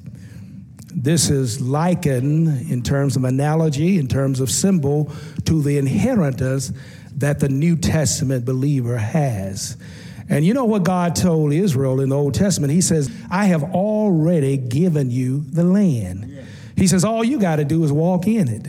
This 0.93 1.29
is 1.29 1.61
likened 1.61 2.71
in 2.71 2.81
terms 2.81 3.15
of 3.15 3.23
analogy, 3.23 3.97
in 3.97 4.07
terms 4.07 4.39
of 4.39 4.49
symbol, 4.49 5.11
to 5.45 5.61
the 5.61 5.77
inheritance 5.77 6.71
that 7.17 7.39
the 7.39 7.49
New 7.49 7.75
Testament 7.75 8.45
believer 8.45 8.97
has. 8.97 9.77
And 10.29 10.45
you 10.45 10.53
know 10.53 10.65
what 10.65 10.83
God 10.83 11.15
told 11.15 11.53
Israel 11.53 12.01
in 12.01 12.09
the 12.09 12.17
Old 12.17 12.33
Testament? 12.33 12.73
He 12.73 12.81
says, 12.81 13.09
I 13.29 13.45
have 13.45 13.63
already 13.63 14.57
given 14.57 15.09
you 15.09 15.41
the 15.41 15.63
land. 15.63 16.45
He 16.75 16.87
says, 16.87 17.03
all 17.03 17.23
you 17.23 17.39
got 17.39 17.55
to 17.57 17.65
do 17.65 17.83
is 17.83 17.91
walk 17.91 18.27
in 18.27 18.47
it. 18.47 18.67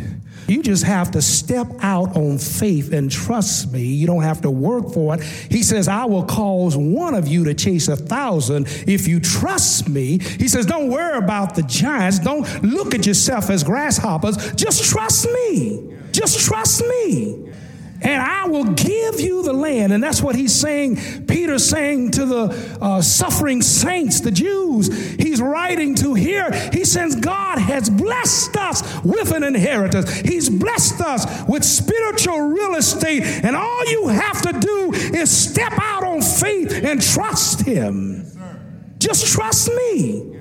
You 0.49 0.63
just 0.63 0.85
have 0.85 1.11
to 1.13 1.23
step 1.23 1.67
out 1.81 2.17
on 2.17 2.39
faith 2.39 2.93
and 2.93 3.11
trust 3.11 3.73
me. 3.73 3.85
You 3.85 4.07
don't 4.07 4.23
have 4.23 4.41
to 4.43 4.51
work 4.51 4.93
for 4.93 5.15
it. 5.15 5.23
He 5.23 5.63
says, 5.63 5.89
I 5.89 6.07
will 6.07 6.25
cause 6.25 6.77
one 6.77 7.15
of 7.15 7.29
you 7.29 7.45
to 7.45 7.55
chase 7.55 7.89
a 7.89 7.97
thousand 7.97 8.67
if 8.87 9.07
you 9.07 9.21
trust 9.21 9.89
me. 9.89 10.19
He 10.19 10.49
says, 10.49 10.67
Don't 10.67 10.89
worry 10.89 11.19
about 11.19 11.55
the 11.55 11.63
giants. 11.63 12.19
Don't 12.19 12.63
look 12.63 12.95
at 12.95 13.07
yourself 13.07 13.51
as 13.51 13.63
grasshoppers. 13.63 14.55
Just 14.55 14.85
trust 14.91 15.27
me. 15.27 15.95
Just 16.13 16.41
trust 16.47 16.83
me 16.83 17.48
and 18.01 18.23
I 18.23 18.47
will 18.47 18.65
give 18.65 19.21
you 19.21 19.43
the 19.43 19.53
land. 19.53 19.93
And 19.93 20.03
that's 20.03 20.23
what 20.23 20.35
he's 20.35 20.55
saying. 20.55 21.27
Peter's 21.27 21.69
saying 21.69 22.13
to 22.13 22.27
the 22.27 22.79
uh, 22.81 23.03
suffering 23.03 23.63
saints, 23.63 24.21
the 24.21 24.31
Jews, 24.31 24.89
he's 25.15 25.41
writing 25.41 25.95
to 25.97 26.15
here. 26.15 26.51
He 26.73 26.85
says, 26.85 27.17
God 27.17 27.59
has 27.59 27.91
blessed 27.91 28.57
us 28.57 29.05
with 29.05 29.33
an 29.33 29.43
inheritance, 29.43 30.11
He's 30.11 30.49
blessed 30.49 31.01
us 31.01 31.49
with 31.49 31.65
spiritual 31.65 32.41
real 32.41 32.75
estate. 32.77 33.23
And 33.23 33.57
all 33.57 33.87
you 33.87 34.09
have 34.09 34.43
to 34.43 34.53
do 34.59 34.93
is 34.93 35.31
step 35.31 35.73
out 35.81 36.05
on 36.05 36.23
faith 36.23 36.73
and 36.85 37.03
trust 37.03 37.67
Him. 37.67 38.27
Just 38.99 39.33
trust 39.33 39.69
me. 39.69 40.41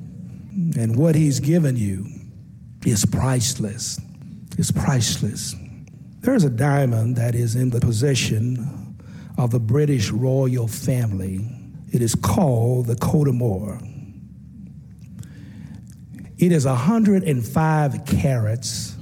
And 0.78 0.96
what 0.96 1.16
he's 1.16 1.40
given 1.40 1.76
you 1.76 2.06
is 2.86 3.06
priceless. 3.06 4.00
It's 4.58 4.72
priceless. 4.72 5.56
There's 6.28 6.44
a 6.44 6.50
diamond 6.50 7.16
that 7.16 7.36
is 7.36 7.56
in 7.56 7.70
the 7.70 7.80
possession 7.80 8.98
of 9.38 9.52
the 9.52 9.62
British 9.62 10.12
royal 10.12 10.68
family. 10.68 11.40
It 11.94 12.02
is 12.02 12.16
called 12.16 12.88
the 12.88 12.96
Kohinoor. 12.96 13.82
It 16.38 16.52
is 16.52 16.66
105 16.66 18.06
carats 18.06 18.98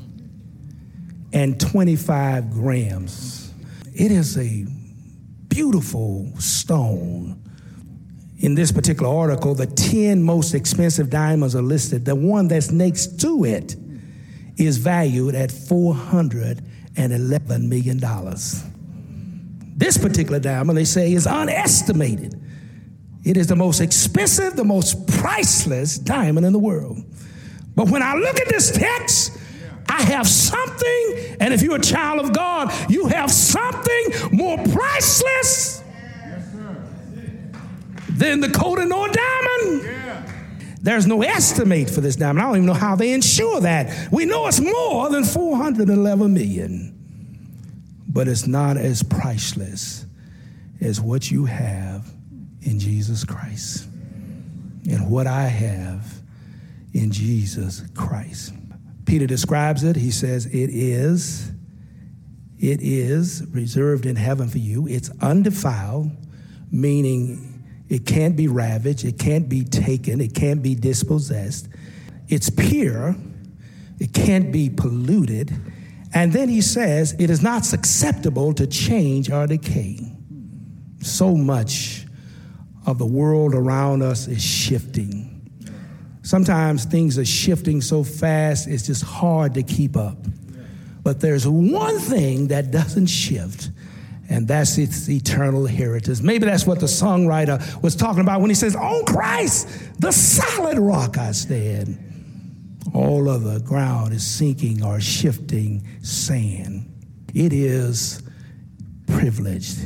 and 1.34 1.60
25 1.60 2.52
grams. 2.52 3.52
It 3.96 4.12
is 4.12 4.38
a 4.38 4.68
beautiful 5.50 6.32
stone. 6.38 7.42
In 8.38 8.54
this 8.54 8.72
particular 8.72 9.12
article, 9.12 9.56
the 9.56 9.66
10 9.66 10.22
most 10.22 10.54
expensive 10.54 11.10
diamonds 11.10 11.56
are 11.56 11.64
listed. 11.64 12.06
The 12.06 12.14
one 12.14 12.50
that's 12.50 12.70
next 12.70 13.20
to 13.22 13.46
it 13.46 13.76
is 14.58 14.78
valued 14.78 15.34
at 15.34 15.52
$411 16.96 17.68
million. 17.68 18.00
This 19.78 19.98
particular 19.98 20.40
diamond, 20.40 20.78
they 20.78 20.86
say, 20.86 21.14
is 21.14 21.28
unestimated. 21.28 22.42
It 23.24 23.38
is 23.38 23.48
the 23.48 23.56
most 23.56 23.82
expensive, 23.82 24.56
the 24.56 24.64
most 24.64 25.08
priceless 25.08 25.98
diamond 25.98 26.46
in 26.46 26.54
the 26.54 26.60
world. 26.60 27.04
But 27.76 27.90
when 27.90 28.02
I 28.02 28.16
look 28.16 28.40
at 28.40 28.48
this 28.48 28.72
text, 28.72 29.38
I 29.90 30.02
have 30.04 30.28
something, 30.28 31.38
and 31.40 31.54
if 31.54 31.62
you're 31.62 31.76
a 31.76 31.82
child 31.82 32.20
of 32.24 32.34
God, 32.34 32.72
you 32.90 33.08
have 33.08 33.32
something 33.32 34.06
more 34.32 34.58
priceless 34.58 35.84
than 38.10 38.40
the 38.40 38.48
Kohinoor 38.48 39.12
diamond. 39.12 39.95
There's 40.86 41.08
no 41.08 41.24
estimate 41.24 41.90
for 41.90 42.02
this 42.02 42.16
diamond. 42.16 42.42
I 42.44 42.46
don't 42.46 42.58
even 42.58 42.68
know 42.68 42.74
how 42.74 42.96
they 42.96 43.12
insure 43.12 43.60
that. 43.62 44.12
We 44.12 44.26
know 44.26 44.46
it's 44.46 44.60
more 44.60 45.10
than 45.10 45.24
411 45.24 46.32
million, 46.32 46.94
but 48.08 48.28
it's 48.28 48.46
not 48.46 48.78
as 48.78 49.02
priceless 49.02 50.06
as 50.80 51.02
what 51.02 51.32
you 51.32 51.46
have 51.46 52.08
in 52.62 52.78
Jesus 52.78 53.24
Christ 53.24 53.88
and 54.88 55.10
what 55.10 55.26
I 55.26 55.46
have 55.46 56.06
in 56.94 57.12
Jesus 57.12 57.82
Christ. 57.96 58.54
Peter 59.06 59.26
describes 59.26 59.84
it. 59.84 59.96
He 59.96 60.12
says, 60.12 60.46
It 60.46 60.70
is, 60.70 61.50
it 62.60 62.80
is 62.84 63.44
reserved 63.50 64.06
in 64.06 64.18
heaven 64.18 64.50
for 64.50 64.60
you. 64.60 64.88
It's 64.88 65.10
undefiled, 65.20 66.12
meaning 66.72 67.55
it 67.90 68.06
can't 68.06 68.36
be 68.36 68.48
ravaged, 68.48 69.06
it 69.06 69.20
can't 69.20 69.48
be 69.48 69.64
taken, 69.64 70.22
it 70.22 70.34
can't 70.34 70.62
be 70.62 70.76
dispossessed. 70.76 71.70
It's 72.28 72.50
pure, 72.50 73.16
it 74.00 74.14
can't 74.14 74.52
be 74.52 74.70
polluted. 74.70 75.54
And 76.14 76.34
then 76.34 76.50
he 76.50 76.62
says, 76.62 77.16
It 77.20 77.30
is 77.30 77.42
not 77.42 77.66
susceptible 77.66 78.54
to 78.54 78.68
change 78.68 79.30
or 79.30 79.48
decay. 79.48 80.00
So 81.02 81.36
much 81.36 82.06
of 82.86 82.98
the 82.98 83.06
world 83.06 83.54
around 83.54 84.02
us 84.02 84.28
is 84.28 84.44
shifting 84.44 85.36
Sometimes 86.26 86.86
things 86.86 87.20
are 87.20 87.26
shifting 87.26 87.82
so 87.82 88.04
fast, 88.04 88.68
it's 88.68 88.88
just 88.88 89.04
hard 89.04 89.54
to 89.54 89.62
keep 89.62 89.96
up. 89.96 90.18
But 91.04 91.20
there's 91.20 91.48
one 91.48 92.00
thing 92.00 92.48
that 92.48 92.72
doesn't 92.72 93.06
shift, 93.06 93.70
and 94.30 94.48
that's 94.48 94.78
its 94.78 95.10
eternal 95.10 95.66
heritage. 95.66 96.22
Maybe 96.22 96.46
that's 96.46 96.66
what 96.66 96.80
the 96.80 96.88
songwriter 96.88 97.82
was 97.82 97.96
talking 97.96 98.22
about 98.22 98.42
when 98.42 98.50
he 98.50 98.56
says, 98.56 98.76
On 98.76 99.06
Christ, 99.06 99.68
the 100.00 100.12
solid 100.12 100.80
rock 100.80 101.18
I 101.18 101.32
stand. 101.32 102.02
All 102.94 103.30
of 103.30 103.44
the 103.44 103.60
ground 103.60 104.14
is 104.14 104.26
sinking 104.26 104.84
or 104.84 105.00
shifting 105.00 105.86
sand. 106.02 106.92
It 107.34 107.52
is 107.52 108.24
privileged 109.08 109.80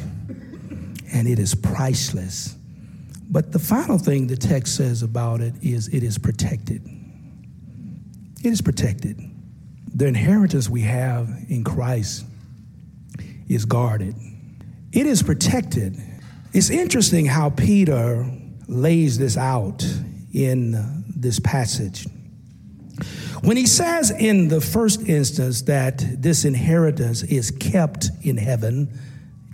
and 1.13 1.27
it 1.27 1.39
is 1.39 1.55
priceless. 1.55 2.55
But 3.29 3.51
the 3.51 3.59
final 3.59 3.97
thing 3.97 4.27
the 4.27 4.37
text 4.37 4.75
says 4.75 5.03
about 5.03 5.41
it 5.41 5.53
is 5.61 5.87
it 5.89 6.03
is 6.03 6.17
protected. 6.17 6.81
It 8.43 8.51
is 8.51 8.61
protected. 8.61 9.19
The 9.93 10.05
inheritance 10.05 10.69
we 10.69 10.81
have 10.81 11.29
in 11.49 11.63
Christ 11.63 12.25
is 13.47 13.65
guarded. 13.65 14.15
It 14.91 15.05
is 15.05 15.23
protected. 15.23 15.97
It's 16.53 16.69
interesting 16.69 17.25
how 17.25 17.51
Peter 17.51 18.29
lays 18.67 19.17
this 19.17 19.37
out 19.37 19.85
in 20.33 21.03
this 21.15 21.39
passage. 21.39 22.07
When 23.41 23.55
he 23.55 23.65
says 23.65 24.11
in 24.11 24.47
the 24.47 24.59
first 24.59 25.07
instance 25.07 25.63
that 25.63 26.21
this 26.21 26.43
inheritance 26.43 27.23
is 27.23 27.51
kept 27.51 28.09
in 28.21 28.37
heaven, 28.37 28.99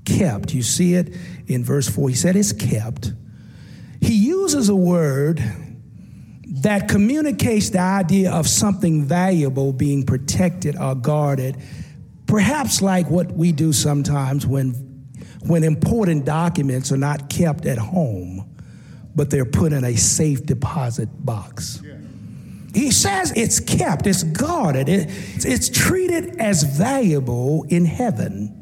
kept, 0.05 0.53
you 0.53 0.63
see 0.63 0.95
it 0.95 1.15
in 1.47 1.63
verse 1.63 1.87
4, 1.87 2.09
he 2.09 2.15
said 2.15 2.35
it's 2.35 2.53
kept 2.53 3.13
he 4.05 4.13
uses 4.13 4.69
a 4.69 4.75
word 4.75 5.43
that 6.47 6.87
communicates 6.87 7.71
the 7.71 7.79
idea 7.79 8.31
of 8.31 8.47
something 8.47 9.03
valuable 9.03 9.73
being 9.73 10.05
protected 10.05 10.77
or 10.77 10.95
guarded, 10.95 11.57
perhaps 12.27 12.81
like 12.81 13.09
what 13.09 13.31
we 13.31 13.51
do 13.51 13.73
sometimes 13.73 14.45
when, 14.45 14.84
when 15.47 15.63
important 15.63 16.25
documents 16.25 16.91
are 16.91 16.97
not 16.97 17.29
kept 17.29 17.65
at 17.65 17.77
home, 17.77 18.49
but 19.15 19.29
they're 19.29 19.45
put 19.45 19.73
in 19.73 19.83
a 19.83 19.95
safe 19.95 20.45
deposit 20.45 21.09
box. 21.25 21.81
He 22.73 22.91
says 22.91 23.31
it's 23.35 23.61
kept, 23.61 24.05
it's 24.05 24.23
guarded, 24.23 24.89
it's, 24.89 25.45
it's 25.45 25.69
treated 25.69 26.41
as 26.41 26.63
valuable 26.63 27.65
in 27.69 27.85
heaven. 27.85 28.61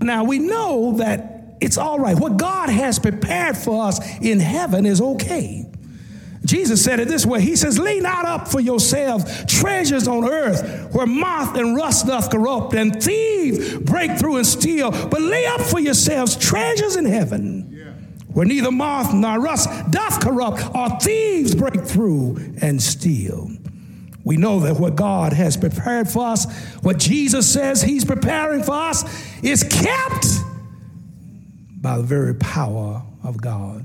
Now 0.00 0.24
we 0.24 0.38
know 0.38 0.96
that 0.98 1.56
it's 1.60 1.78
all 1.78 1.98
right. 1.98 2.18
What 2.18 2.36
God 2.36 2.68
has 2.68 2.98
prepared 2.98 3.56
for 3.56 3.84
us 3.84 4.00
in 4.20 4.40
heaven 4.40 4.84
is 4.84 5.00
okay. 5.00 5.71
Jesus 6.52 6.84
said 6.84 7.00
it 7.00 7.08
this 7.08 7.24
way 7.24 7.40
He 7.40 7.56
says, 7.56 7.78
Lay 7.78 7.98
not 7.98 8.26
up 8.26 8.46
for 8.46 8.60
yourselves 8.60 9.24
treasures 9.46 10.06
on 10.06 10.28
earth 10.28 10.92
where 10.92 11.06
moth 11.06 11.56
and 11.56 11.74
rust 11.74 12.06
doth 12.06 12.30
corrupt 12.30 12.74
and 12.74 13.02
thieves 13.02 13.78
break 13.78 14.18
through 14.18 14.36
and 14.36 14.46
steal, 14.46 14.90
but 14.90 15.22
lay 15.22 15.46
up 15.46 15.62
for 15.62 15.80
yourselves 15.80 16.36
treasures 16.36 16.96
in 16.96 17.06
heaven 17.06 17.70
where 18.34 18.44
neither 18.44 18.70
moth 18.70 19.14
nor 19.14 19.40
rust 19.40 19.70
doth 19.90 20.20
corrupt 20.20 20.62
or 20.74 21.00
thieves 21.00 21.54
break 21.54 21.80
through 21.86 22.36
and 22.60 22.82
steal. 22.82 23.50
We 24.22 24.36
know 24.36 24.60
that 24.60 24.76
what 24.78 24.94
God 24.94 25.32
has 25.32 25.56
prepared 25.56 26.10
for 26.10 26.26
us, 26.26 26.44
what 26.82 26.98
Jesus 26.98 27.50
says 27.50 27.80
He's 27.80 28.04
preparing 28.04 28.62
for 28.62 28.74
us, 28.74 29.04
is 29.42 29.62
kept 29.62 30.26
by 31.80 31.96
the 31.96 32.04
very 32.04 32.34
power 32.34 33.02
of 33.24 33.40
God. 33.40 33.84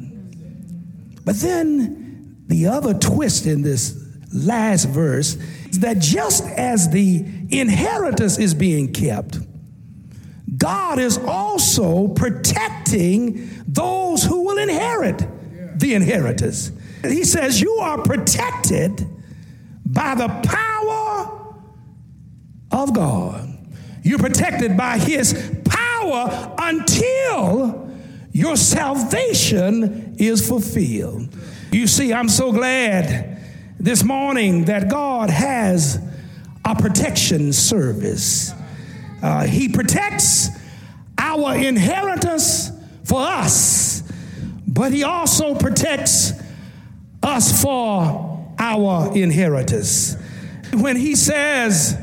But 1.24 1.38
then 1.38 2.07
the 2.48 2.68
other 2.68 2.94
twist 2.94 3.46
in 3.46 3.62
this 3.62 4.04
last 4.34 4.86
verse 4.86 5.36
is 5.70 5.80
that 5.80 6.00
just 6.00 6.44
as 6.44 6.90
the 6.90 7.26
inheritance 7.50 8.38
is 8.38 8.54
being 8.54 8.94
kept, 8.94 9.40
God 10.58 11.00
is 11.00 11.18
also 11.18 12.08
protecting 12.10 13.50
those 13.68 14.24
who 14.24 14.46
will 14.46 14.58
inherit 14.58 15.26
the 15.80 15.94
inheritance. 15.94 16.72
He 17.04 17.24
says, 17.26 17.62
You 17.62 17.74
are 17.76 18.02
protected 18.02 19.06
by 19.86 20.16
the 20.16 20.28
power 20.28 21.56
of 22.72 22.94
God. 22.94 23.54
You're 24.04 24.20
protected 24.20 24.78
by 24.78 24.98
His 24.98 25.60
power 25.66 26.56
until 26.58 27.92
your 28.32 28.56
salvation 28.56 30.16
is 30.18 30.48
fulfilled. 30.48 31.36
You 31.72 31.86
see, 31.88 32.14
I'm 32.14 32.30
so 32.30 32.52
glad 32.52 33.40
this 33.80 34.04
morning 34.04 34.66
that 34.66 34.90
God 34.90 35.30
has 35.30 36.00
a 36.64 36.76
protection 36.76 37.52
service. 37.52 38.54
Uh, 39.22 39.46
he 39.46 39.68
protects 39.68 40.50
our 41.18 41.56
inheritance 41.56 42.72
for 43.04 43.20
us, 43.22 44.04
but 44.68 44.94
He 44.94 45.04
also 45.04 45.56
protects 45.56 46.32
us 47.24 47.62
for 47.62 48.54
our 48.60 49.16
inheritance. 49.16 50.16
When 50.74 50.96
He 50.96 51.16
says 51.16 51.98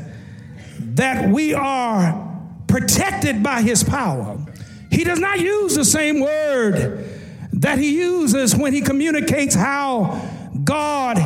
that 0.79 1.29
we 1.29 1.53
are 1.53 2.39
protected 2.67 3.41
by 3.41 3.61
His 3.61 3.83
power, 3.83 4.45
he 4.91 5.03
does 5.03 5.19
not 5.19 5.39
use 5.39 5.75
the 5.75 5.83
same 5.83 6.21
word 6.21 7.14
that 7.55 7.79
he 7.79 7.95
uses 7.97 8.55
when 8.55 8.73
he 8.73 8.81
communicates 8.81 9.55
how 9.55 10.21
God 10.63 11.17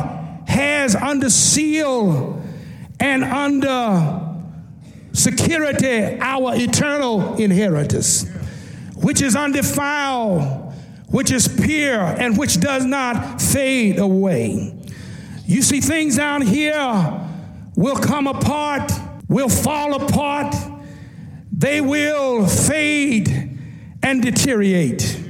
has 0.46 0.94
under 0.94 1.28
seal 1.28 2.42
and 3.00 3.24
under 3.24 4.28
security 5.12 6.18
our 6.20 6.54
eternal 6.54 7.34
inheritance, 7.36 8.28
which 8.96 9.22
is 9.22 9.34
undefiled, 9.34 10.72
which 11.08 11.32
is 11.32 11.48
pure, 11.48 12.00
and 12.00 12.38
which 12.38 12.60
does 12.60 12.84
not 12.84 13.40
fade 13.40 13.98
away. 13.98 14.72
You 15.46 15.62
see, 15.62 15.80
things 15.80 16.16
down 16.16 16.42
here 16.42 17.28
will 17.74 17.96
come 17.96 18.28
apart, 18.28 18.92
will 19.28 19.48
fall 19.48 20.00
apart, 20.00 20.54
they 21.50 21.80
will 21.80 22.46
fade 22.46 23.58
and 24.02 24.22
deteriorate. 24.22 25.29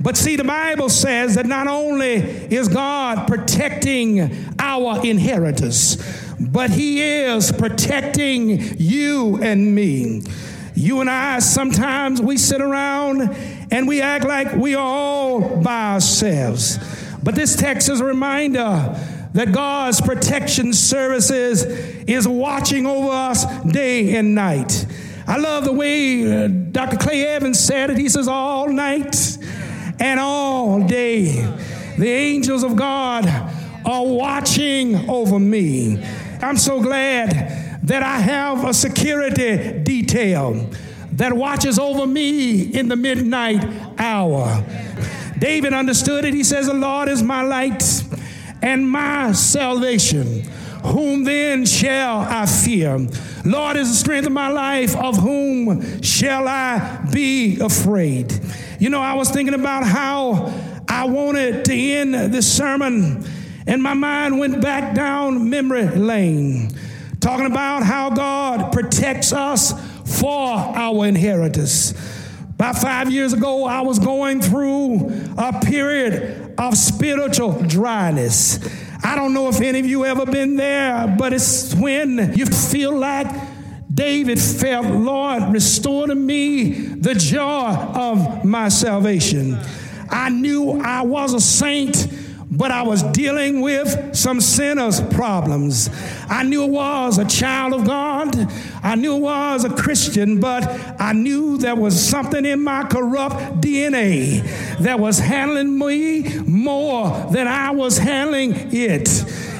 But 0.00 0.16
see, 0.16 0.36
the 0.36 0.44
Bible 0.44 0.88
says 0.88 1.34
that 1.34 1.46
not 1.46 1.66
only 1.66 2.14
is 2.14 2.68
God 2.68 3.28
protecting 3.28 4.54
our 4.58 5.04
inheritance, 5.04 5.96
but 6.40 6.70
He 6.70 7.02
is 7.02 7.52
protecting 7.52 8.78
you 8.78 9.38
and 9.42 9.74
me. 9.74 10.22
You 10.74 11.00
and 11.02 11.10
I, 11.10 11.40
sometimes 11.40 12.22
we 12.22 12.38
sit 12.38 12.62
around 12.62 13.36
and 13.70 13.86
we 13.86 14.00
act 14.00 14.24
like 14.24 14.54
we 14.54 14.74
are 14.74 14.82
all 14.82 15.60
by 15.60 15.94
ourselves. 15.94 16.78
But 17.22 17.34
this 17.34 17.54
text 17.54 17.90
is 17.90 18.00
a 18.00 18.04
reminder 18.04 18.96
that 19.34 19.52
God's 19.52 20.00
protection 20.00 20.72
services 20.72 21.64
is 22.08 22.26
watching 22.26 22.86
over 22.86 23.10
us 23.10 23.44
day 23.64 24.16
and 24.16 24.34
night. 24.34 24.86
I 25.26 25.36
love 25.36 25.64
the 25.64 25.72
way 25.72 26.44
uh, 26.44 26.48
Dr. 26.48 26.96
Clay 26.96 27.26
Evans 27.26 27.60
said 27.60 27.90
it. 27.90 27.98
He 27.98 28.08
says, 28.08 28.26
All 28.26 28.68
night 28.68 29.14
and 30.00 30.18
all 30.18 30.82
day, 30.82 31.32
the 31.98 32.08
angels 32.08 32.62
of 32.62 32.74
God 32.76 33.26
are 33.84 34.06
watching 34.06 35.08
over 35.08 35.38
me. 35.38 36.02
I'm 36.40 36.56
so 36.56 36.80
glad 36.80 37.78
that 37.82 38.02
I 38.02 38.18
have 38.18 38.64
a 38.64 38.74
security 38.74 39.78
detail 39.82 40.68
that 41.12 41.32
watches 41.32 41.78
over 41.78 42.06
me 42.06 42.62
in 42.62 42.88
the 42.88 42.96
midnight 42.96 43.64
hour. 43.98 44.64
David 45.38 45.72
understood 45.72 46.24
it. 46.24 46.34
He 46.34 46.44
says, 46.44 46.66
The 46.66 46.74
Lord 46.74 47.08
is 47.08 47.22
my 47.22 47.42
light 47.42 47.82
and 48.62 48.88
my 48.88 49.32
salvation. 49.32 50.42
Whom 50.84 51.24
then 51.24 51.66
shall 51.66 52.20
I 52.20 52.46
fear? 52.46 53.06
Lord 53.44 53.76
is 53.76 53.90
the 53.90 53.96
strength 53.96 54.26
of 54.26 54.32
my 54.32 54.48
life. 54.48 54.96
Of 54.96 55.18
whom 55.18 56.02
shall 56.02 56.48
I 56.48 57.06
be 57.12 57.58
afraid? 57.60 58.32
You 58.80 58.88
know, 58.88 59.02
I 59.02 59.12
was 59.12 59.28
thinking 59.28 59.52
about 59.52 59.84
how 59.84 60.50
I 60.88 61.04
wanted 61.04 61.66
to 61.66 61.74
end 61.74 62.14
this 62.32 62.50
sermon, 62.50 63.22
and 63.66 63.82
my 63.82 63.92
mind 63.92 64.38
went 64.38 64.62
back 64.62 64.94
down 64.94 65.50
memory 65.50 65.86
lane, 65.86 66.70
talking 67.20 67.44
about 67.44 67.82
how 67.82 68.08
God 68.08 68.72
protects 68.72 69.34
us 69.34 69.74
for 70.18 70.54
our 70.54 71.04
inheritance. 71.04 71.92
About 72.54 72.78
five 72.78 73.12
years 73.12 73.34
ago, 73.34 73.66
I 73.66 73.82
was 73.82 73.98
going 73.98 74.40
through 74.40 75.12
a 75.36 75.60
period 75.60 76.54
of 76.56 76.74
spiritual 76.74 77.62
dryness. 77.62 78.58
I 79.04 79.14
don't 79.14 79.34
know 79.34 79.50
if 79.50 79.60
any 79.60 79.80
of 79.80 79.84
you 79.84 80.06
ever 80.06 80.24
been 80.24 80.56
there, 80.56 81.06
but 81.18 81.34
it's 81.34 81.74
when 81.74 82.32
you 82.34 82.46
feel 82.46 82.96
like 82.96 83.26
David 84.00 84.40
felt, 84.40 84.86
Lord, 84.86 85.52
restore 85.52 86.06
to 86.06 86.14
me 86.14 86.70
the 86.70 87.14
joy 87.14 87.68
of 87.68 88.46
my 88.46 88.70
salvation. 88.70 89.58
I 90.08 90.30
knew 90.30 90.80
I 90.80 91.02
was 91.02 91.34
a 91.34 91.40
saint 91.40 92.08
but 92.52 92.72
I 92.72 92.82
was 92.82 93.04
dealing 93.04 93.60
with 93.60 94.16
some 94.16 94.40
sinners' 94.40 95.00
problems. 95.00 95.88
I 96.28 96.42
knew 96.42 96.64
it 96.64 96.70
was 96.70 97.16
a 97.18 97.24
child 97.24 97.74
of 97.74 97.86
God. 97.86 98.34
I 98.82 98.96
knew 98.96 99.16
it 99.16 99.20
was 99.20 99.64
a 99.64 99.70
Christian, 99.70 100.40
but 100.40 100.64
I 101.00 101.12
knew 101.12 101.58
there 101.58 101.76
was 101.76 102.08
something 102.08 102.44
in 102.44 102.60
my 102.64 102.82
corrupt 102.84 103.60
DNA 103.60 104.42
that 104.78 104.98
was 104.98 105.20
handling 105.20 105.78
me 105.78 106.40
more 106.40 107.30
than 107.30 107.46
I 107.46 107.70
was 107.70 107.98
handling 107.98 108.52
it. 108.74 109.08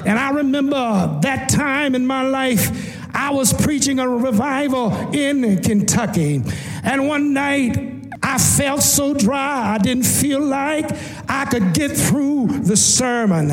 And 0.05 0.19
I 0.19 0.31
remember 0.31 1.21
that 1.23 1.49
time 1.49 1.95
in 1.95 2.07
my 2.07 2.23
life. 2.23 2.97
I 3.15 3.31
was 3.31 3.53
preaching 3.53 3.99
a 3.99 4.09
revival 4.09 4.93
in 5.15 5.63
Kentucky. 5.63 6.43
And 6.83 7.09
one 7.09 7.33
night 7.33 8.01
I 8.23 8.39
felt 8.39 8.83
so 8.83 9.15
dry, 9.15 9.75
I 9.75 9.79
didn't 9.79 10.05
feel 10.05 10.41
like 10.41 10.91
I 11.29 11.47
could 11.47 11.73
get 11.73 11.97
through 11.97 12.61
the 12.61 12.77
sermon. 12.77 13.51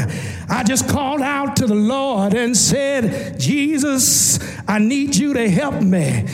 I 0.50 0.64
just 0.64 0.90
called 0.90 1.22
out 1.22 1.56
to 1.58 1.68
the 1.68 1.76
Lord 1.76 2.34
and 2.34 2.56
said, 2.56 3.40
Jesus, 3.40 4.40
I 4.68 4.80
need 4.80 5.16
you 5.16 5.34
to 5.34 5.50
help 5.50 5.82
me 5.82 6.28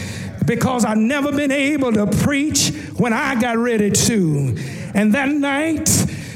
because 0.45 0.83
I've 0.83 0.97
never 0.97 1.31
been 1.31 1.51
able 1.51 1.93
to 1.93 2.07
preach 2.07 2.69
when 2.97 3.13
I 3.13 3.39
got 3.39 3.57
ready 3.57 3.91
to. 3.91 4.57
And 4.93 5.13
that 5.13 5.29
night, 5.29 5.85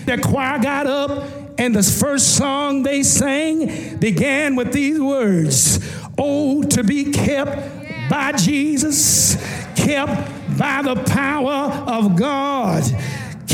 the 0.06 0.18
choir 0.18 0.60
got 0.60 0.88
up, 0.88 1.28
and 1.60 1.76
the 1.76 1.84
first 1.84 2.38
song 2.38 2.84
they 2.84 3.02
sang 3.02 3.98
began 3.98 4.56
with 4.56 4.72
these 4.72 5.02
words 5.02 5.80
Oh, 6.18 6.64
to 6.64 6.84
be 6.84 7.12
kept 7.12 8.10
by 8.10 8.32
Jesus, 8.34 9.36
kept 9.76 10.58
by 10.58 10.82
the 10.82 10.96
power 11.06 11.72
of 11.88 12.16
God 12.16 12.84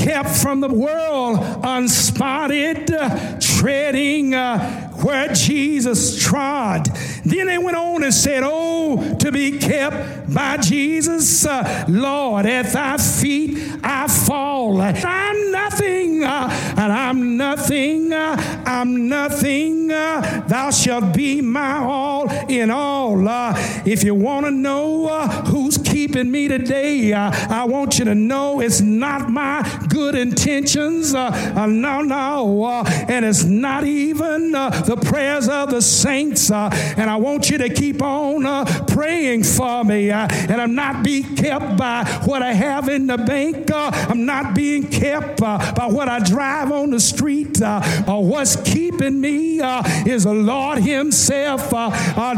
kept 0.03 0.29
from 0.29 0.59
the 0.59 0.67
world 0.67 1.39
unspotted, 1.63 2.91
uh, 2.91 3.39
treading 3.39 4.33
uh, 4.33 4.89
where 5.03 5.33
Jesus 5.33 6.21
trod. 6.21 6.87
Then 7.23 7.47
they 7.47 7.57
went 7.57 7.77
on 7.77 8.03
and 8.03 8.13
said, 8.13 8.43
Oh, 8.45 9.15
to 9.19 9.31
be 9.31 9.59
kept 9.59 10.33
by 10.33 10.57
Jesus, 10.57 11.45
uh, 11.45 11.85
Lord, 11.87 12.45
at 12.45 12.73
thy 12.73 12.97
feet 12.97 13.57
I 13.83 14.07
fall. 14.07 14.81
I'm 14.81 15.51
nothing, 15.51 16.23
uh, 16.23 16.49
and 16.77 16.91
I'm 16.91 17.37
nothing, 17.37 18.11
uh, 18.11 18.63
I'm 18.65 19.07
nothing. 19.07 19.91
Uh, 19.91 20.43
thou 20.47 20.71
shalt 20.71 21.13
be 21.13 21.41
my 21.41 21.77
all 21.77 22.29
in 22.49 22.71
all. 22.71 23.27
Uh, 23.27 23.53
if 23.85 24.03
you 24.03 24.15
want 24.15 24.45
to 24.45 24.51
know 24.51 25.07
uh, 25.07 25.27
who's 25.45 25.77
keeping 25.77 26.31
me 26.31 26.47
today, 26.47 27.13
uh, 27.13 27.31
I 27.49 27.65
want 27.65 27.99
you 27.99 28.05
to 28.05 28.15
know 28.15 28.59
it's 28.59 28.81
not 28.81 29.29
my 29.29 29.61
good 29.93 30.15
intentions. 30.15 31.13
Uh, 31.13 31.27
uh, 31.55 31.67
no, 31.67 32.01
no. 32.01 32.63
Uh, 32.63 32.83
and 33.07 33.23
it's 33.23 33.43
not 33.43 33.83
even 33.83 34.55
uh, 34.55 34.69
the 34.69 34.97
prayers 34.97 35.47
of 35.47 35.69
the 35.69 35.81
saints. 35.81 36.49
Uh, 36.49 36.69
and 36.97 37.09
I 37.09 37.15
want 37.17 37.49
you 37.49 37.59
to 37.59 37.69
keep 37.69 38.01
on 38.01 38.45
uh, 38.45 38.65
praying 38.87 39.43
for 39.43 39.83
me. 39.83 40.09
Uh, 40.09 40.27
and 40.31 40.59
I'm 40.59 40.73
not 40.73 41.03
being 41.03 41.35
kept 41.35 41.77
by 41.77 42.05
what 42.25 42.41
I 42.41 42.53
have 42.53 42.89
in 42.89 43.07
the 43.07 43.17
bank. 43.17 43.71
I'm 43.73 44.25
not 44.25 44.55
being 44.55 44.87
kept 44.87 45.39
by 45.39 45.87
what 45.89 46.09
I 46.09 46.19
drive 46.19 46.71
on 46.71 46.89
the 46.89 46.99
street. 46.99 47.59
what's 48.07 48.55
keeping 48.55 49.21
me 49.21 49.61
is 50.05 50.23
the 50.23 50.33
Lord 50.33 50.79
Himself. 50.79 51.69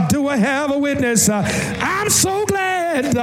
do 0.09 0.27
I 0.27 0.37
have 0.37 0.71
a 0.71 0.77
witness? 0.77 1.29
I'm 1.29 2.09
so 2.09 2.45
glad 2.45 3.15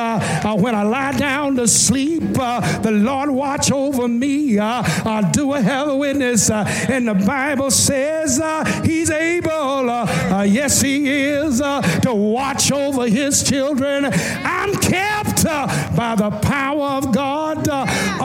when 0.58 0.74
I 0.74 0.82
lie 0.82 1.12
down 1.12 1.56
to 1.56 1.68
sleep, 1.68 2.22
the 2.32 2.90
Lord 2.92 3.30
watch 3.30 3.70
over 3.70 4.08
me. 4.08 4.21
Uh, 4.22 4.82
uh, 5.04 5.20
do 5.32 5.52
I 5.52 5.60
have 5.60 5.88
a 5.88 5.96
witness? 5.96 6.48
Uh, 6.48 6.64
and 6.88 7.08
the 7.08 7.14
Bible 7.14 7.70
says 7.70 8.38
uh, 8.40 8.64
he's 8.84 9.10
able, 9.10 9.50
uh, 9.90 10.06
uh, 10.30 10.42
yes, 10.42 10.80
he 10.80 11.08
is, 11.08 11.58
to 11.58 12.14
watch 12.14 12.70
over 12.70 13.08
his 13.08 13.42
children. 13.42 14.04
I'm 14.06 14.74
kept 14.76 15.44
by 15.96 16.14
the 16.16 16.30
power 16.42 16.98
of 16.98 17.12
God 17.12 17.64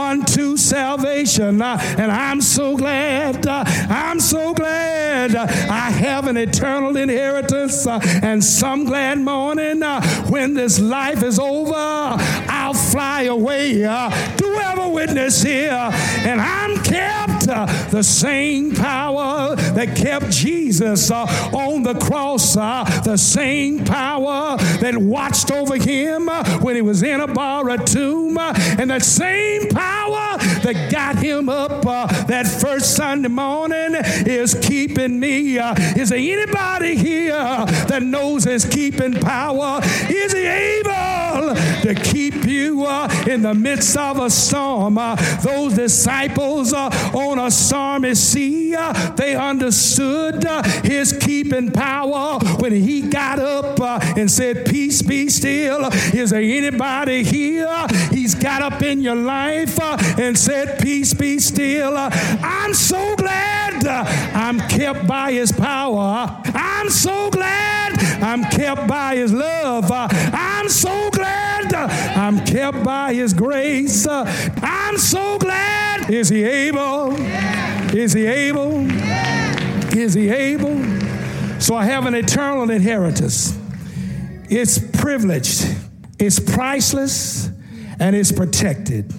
unto 0.07 0.55
salvation. 0.55 1.61
Uh, 1.61 1.77
and 1.97 2.11
I'm 2.11 2.41
so 2.41 2.77
glad, 2.77 3.45
uh, 3.45 3.63
I'm 3.89 4.19
so 4.19 4.53
glad 4.53 5.35
uh, 5.35 5.47
I 5.69 5.91
have 5.91 6.27
an 6.27 6.37
eternal 6.37 6.95
inheritance. 6.95 7.85
and 7.85 8.43
some 8.43 8.85
glad 8.85 9.19
morning 9.19 9.81
when 10.29 10.53
this 10.53 10.79
life 10.79 11.23
is 11.23 11.39
over, 11.39 11.73
I'll 11.75 12.73
fly 12.73 13.23
away. 13.23 13.73
do 14.37 14.57
a 14.79 14.89
witness 14.89 15.43
here? 15.43 15.89
And 16.29 16.39
I'm 16.39 16.77
kept 16.83 17.29
uh, 17.31 17.36
the 17.47 18.03
same 18.03 18.75
power 18.75 19.55
that 19.55 19.95
kept 19.95 20.29
Jesus 20.31 21.11
uh, 21.11 21.25
on 21.53 21.83
the 21.83 21.95
cross, 21.95 22.55
uh, 22.57 22.83
the 23.03 23.17
same 23.17 23.83
power 23.85 24.57
that 24.81 24.97
watched 24.97 25.51
over 25.51 25.77
him 25.77 26.29
uh, 26.29 26.43
when 26.59 26.75
he 26.75 26.81
was 26.81 27.03
in 27.03 27.21
a 27.21 27.27
borrowed 27.27 27.87
tomb, 27.87 28.37
uh, 28.37 28.53
and 28.77 28.89
that 28.89 29.03
same 29.03 29.69
power 29.69 30.37
that 30.63 30.89
got 30.91 31.17
him 31.17 31.49
up 31.49 31.85
uh, 31.85 32.07
that 32.25 32.47
first 32.47 32.95
Sunday 32.95 33.29
morning 33.29 33.95
is 34.25 34.53
keeping 34.55 35.19
me. 35.19 35.57
is 35.57 36.09
there 36.09 36.19
anybody 36.19 36.95
here 36.95 37.31
that 37.87 38.03
knows 38.03 38.43
his 38.43 38.65
keeping 38.65 39.13
power? 39.13 39.79
Is 40.09 40.33
he 40.33 40.45
able 40.45 41.06
to 41.93 41.95
keep 41.95 42.45
you 42.45 42.87
in 43.27 43.41
the 43.41 43.53
midst 43.53 43.97
of 43.97 44.19
a 44.19 44.29
storm? 44.29 44.97
those 45.41 45.73
disciples 45.73 46.73
uh, 46.73 46.89
on 47.13 47.39
a 47.39 47.51
stormy 47.51 48.15
sea, 48.15 48.75
uh, 48.75 48.93
they 49.11 49.35
understood 49.35 50.45
uh, 50.45 50.63
his 50.83 51.13
keeping 51.13 51.71
power 51.71 52.39
when 52.59 52.71
he 52.71 53.01
got 53.01 53.39
up 53.39 53.79
uh, 53.79 53.99
and 54.17 54.29
said, 54.29 54.65
Peace 54.65 55.01
be 55.01 55.29
still. 55.29 55.85
Is 56.13 56.31
there 56.31 56.41
anybody 56.41 57.23
here? 57.23 57.87
He's 58.11 58.35
got 58.35 58.61
up 58.61 58.81
in 58.81 59.01
your 59.01 59.15
life 59.15 59.79
uh, 59.79 59.97
and 60.17 60.37
said, 60.37 60.79
Peace 60.79 61.13
be 61.13 61.39
still. 61.39 61.95
I'm 61.97 62.73
so 62.73 63.15
glad 63.79 64.07
I'm 64.35 64.59
kept 64.59 65.07
by 65.07 65.31
his 65.31 65.51
power. 65.51 66.41
I'm 66.45 66.89
so 66.89 67.29
glad 67.29 67.99
I'm 68.21 68.43
kept 68.45 68.87
by 68.87 69.15
his 69.15 69.33
love. 69.33 69.91
I'm 69.91 70.69
so 70.69 71.09
glad 71.11 71.73
I'm 71.73 72.43
kept 72.45 72.83
by 72.83 73.13
his 73.13 73.33
grace. 73.33 74.07
I'm 74.07 74.97
so 74.97 75.37
glad. 75.37 76.09
Is 76.09 76.29
he 76.29 76.43
able? 76.43 77.13
Is 77.95 78.13
he 78.13 78.25
able? 78.25 78.85
Is 79.97 80.13
he 80.13 80.29
able? 80.29 80.77
So 81.59 81.75
I 81.75 81.85
have 81.85 82.05
an 82.05 82.15
eternal 82.15 82.69
inheritance. 82.69 83.57
It's 84.49 84.79
privileged, 84.79 85.65
it's 86.19 86.39
priceless, 86.39 87.49
and 87.99 88.15
it's 88.15 88.31
protected. 88.31 89.11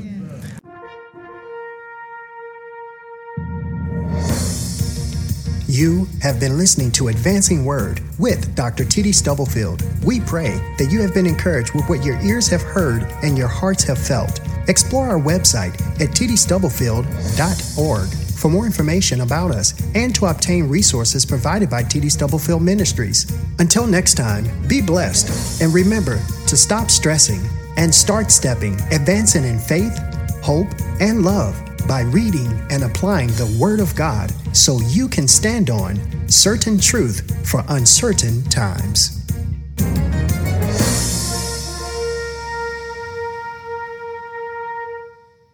You 5.78 6.08
have 6.22 6.40
been 6.40 6.58
listening 6.58 6.90
to 6.90 7.06
Advancing 7.06 7.64
Word 7.64 8.00
with 8.18 8.52
Dr. 8.56 8.84
T.D. 8.84 9.12
Stubblefield. 9.12 9.84
We 10.04 10.18
pray 10.18 10.58
that 10.76 10.88
you 10.90 11.00
have 11.00 11.14
been 11.14 11.24
encouraged 11.24 11.72
with 11.72 11.88
what 11.88 12.04
your 12.04 12.20
ears 12.20 12.48
have 12.48 12.62
heard 12.62 13.04
and 13.22 13.38
your 13.38 13.46
hearts 13.46 13.84
have 13.84 13.96
felt. 13.96 14.40
Explore 14.66 15.06
our 15.06 15.20
website 15.20 15.80
at 16.00 16.08
tdstubblefield.org 16.08 18.08
for 18.08 18.48
more 18.48 18.66
information 18.66 19.20
about 19.20 19.52
us 19.52 19.80
and 19.94 20.12
to 20.16 20.26
obtain 20.26 20.68
resources 20.68 21.24
provided 21.24 21.70
by 21.70 21.84
TD 21.84 22.10
Stubblefield 22.10 22.60
Ministries. 22.60 23.32
Until 23.60 23.86
next 23.86 24.14
time, 24.14 24.48
be 24.66 24.82
blessed 24.82 25.62
and 25.62 25.72
remember 25.72 26.16
to 26.48 26.56
stop 26.56 26.90
stressing 26.90 27.40
and 27.76 27.94
start 27.94 28.32
stepping, 28.32 28.74
advancing 28.90 29.44
in 29.44 29.60
faith, 29.60 29.96
hope, 30.42 30.66
and 30.98 31.24
love 31.24 31.67
by 31.86 32.02
reading 32.02 32.50
and 32.70 32.84
applying 32.84 33.28
the 33.28 33.56
Word 33.60 33.80
of 33.80 33.94
God 33.94 34.32
so 34.54 34.80
you 34.80 35.08
can 35.08 35.28
stand 35.28 35.70
on 35.70 35.98
certain 36.28 36.78
truth 36.78 37.48
for 37.48 37.62
uncertain 37.68 38.42
times. 38.44 39.24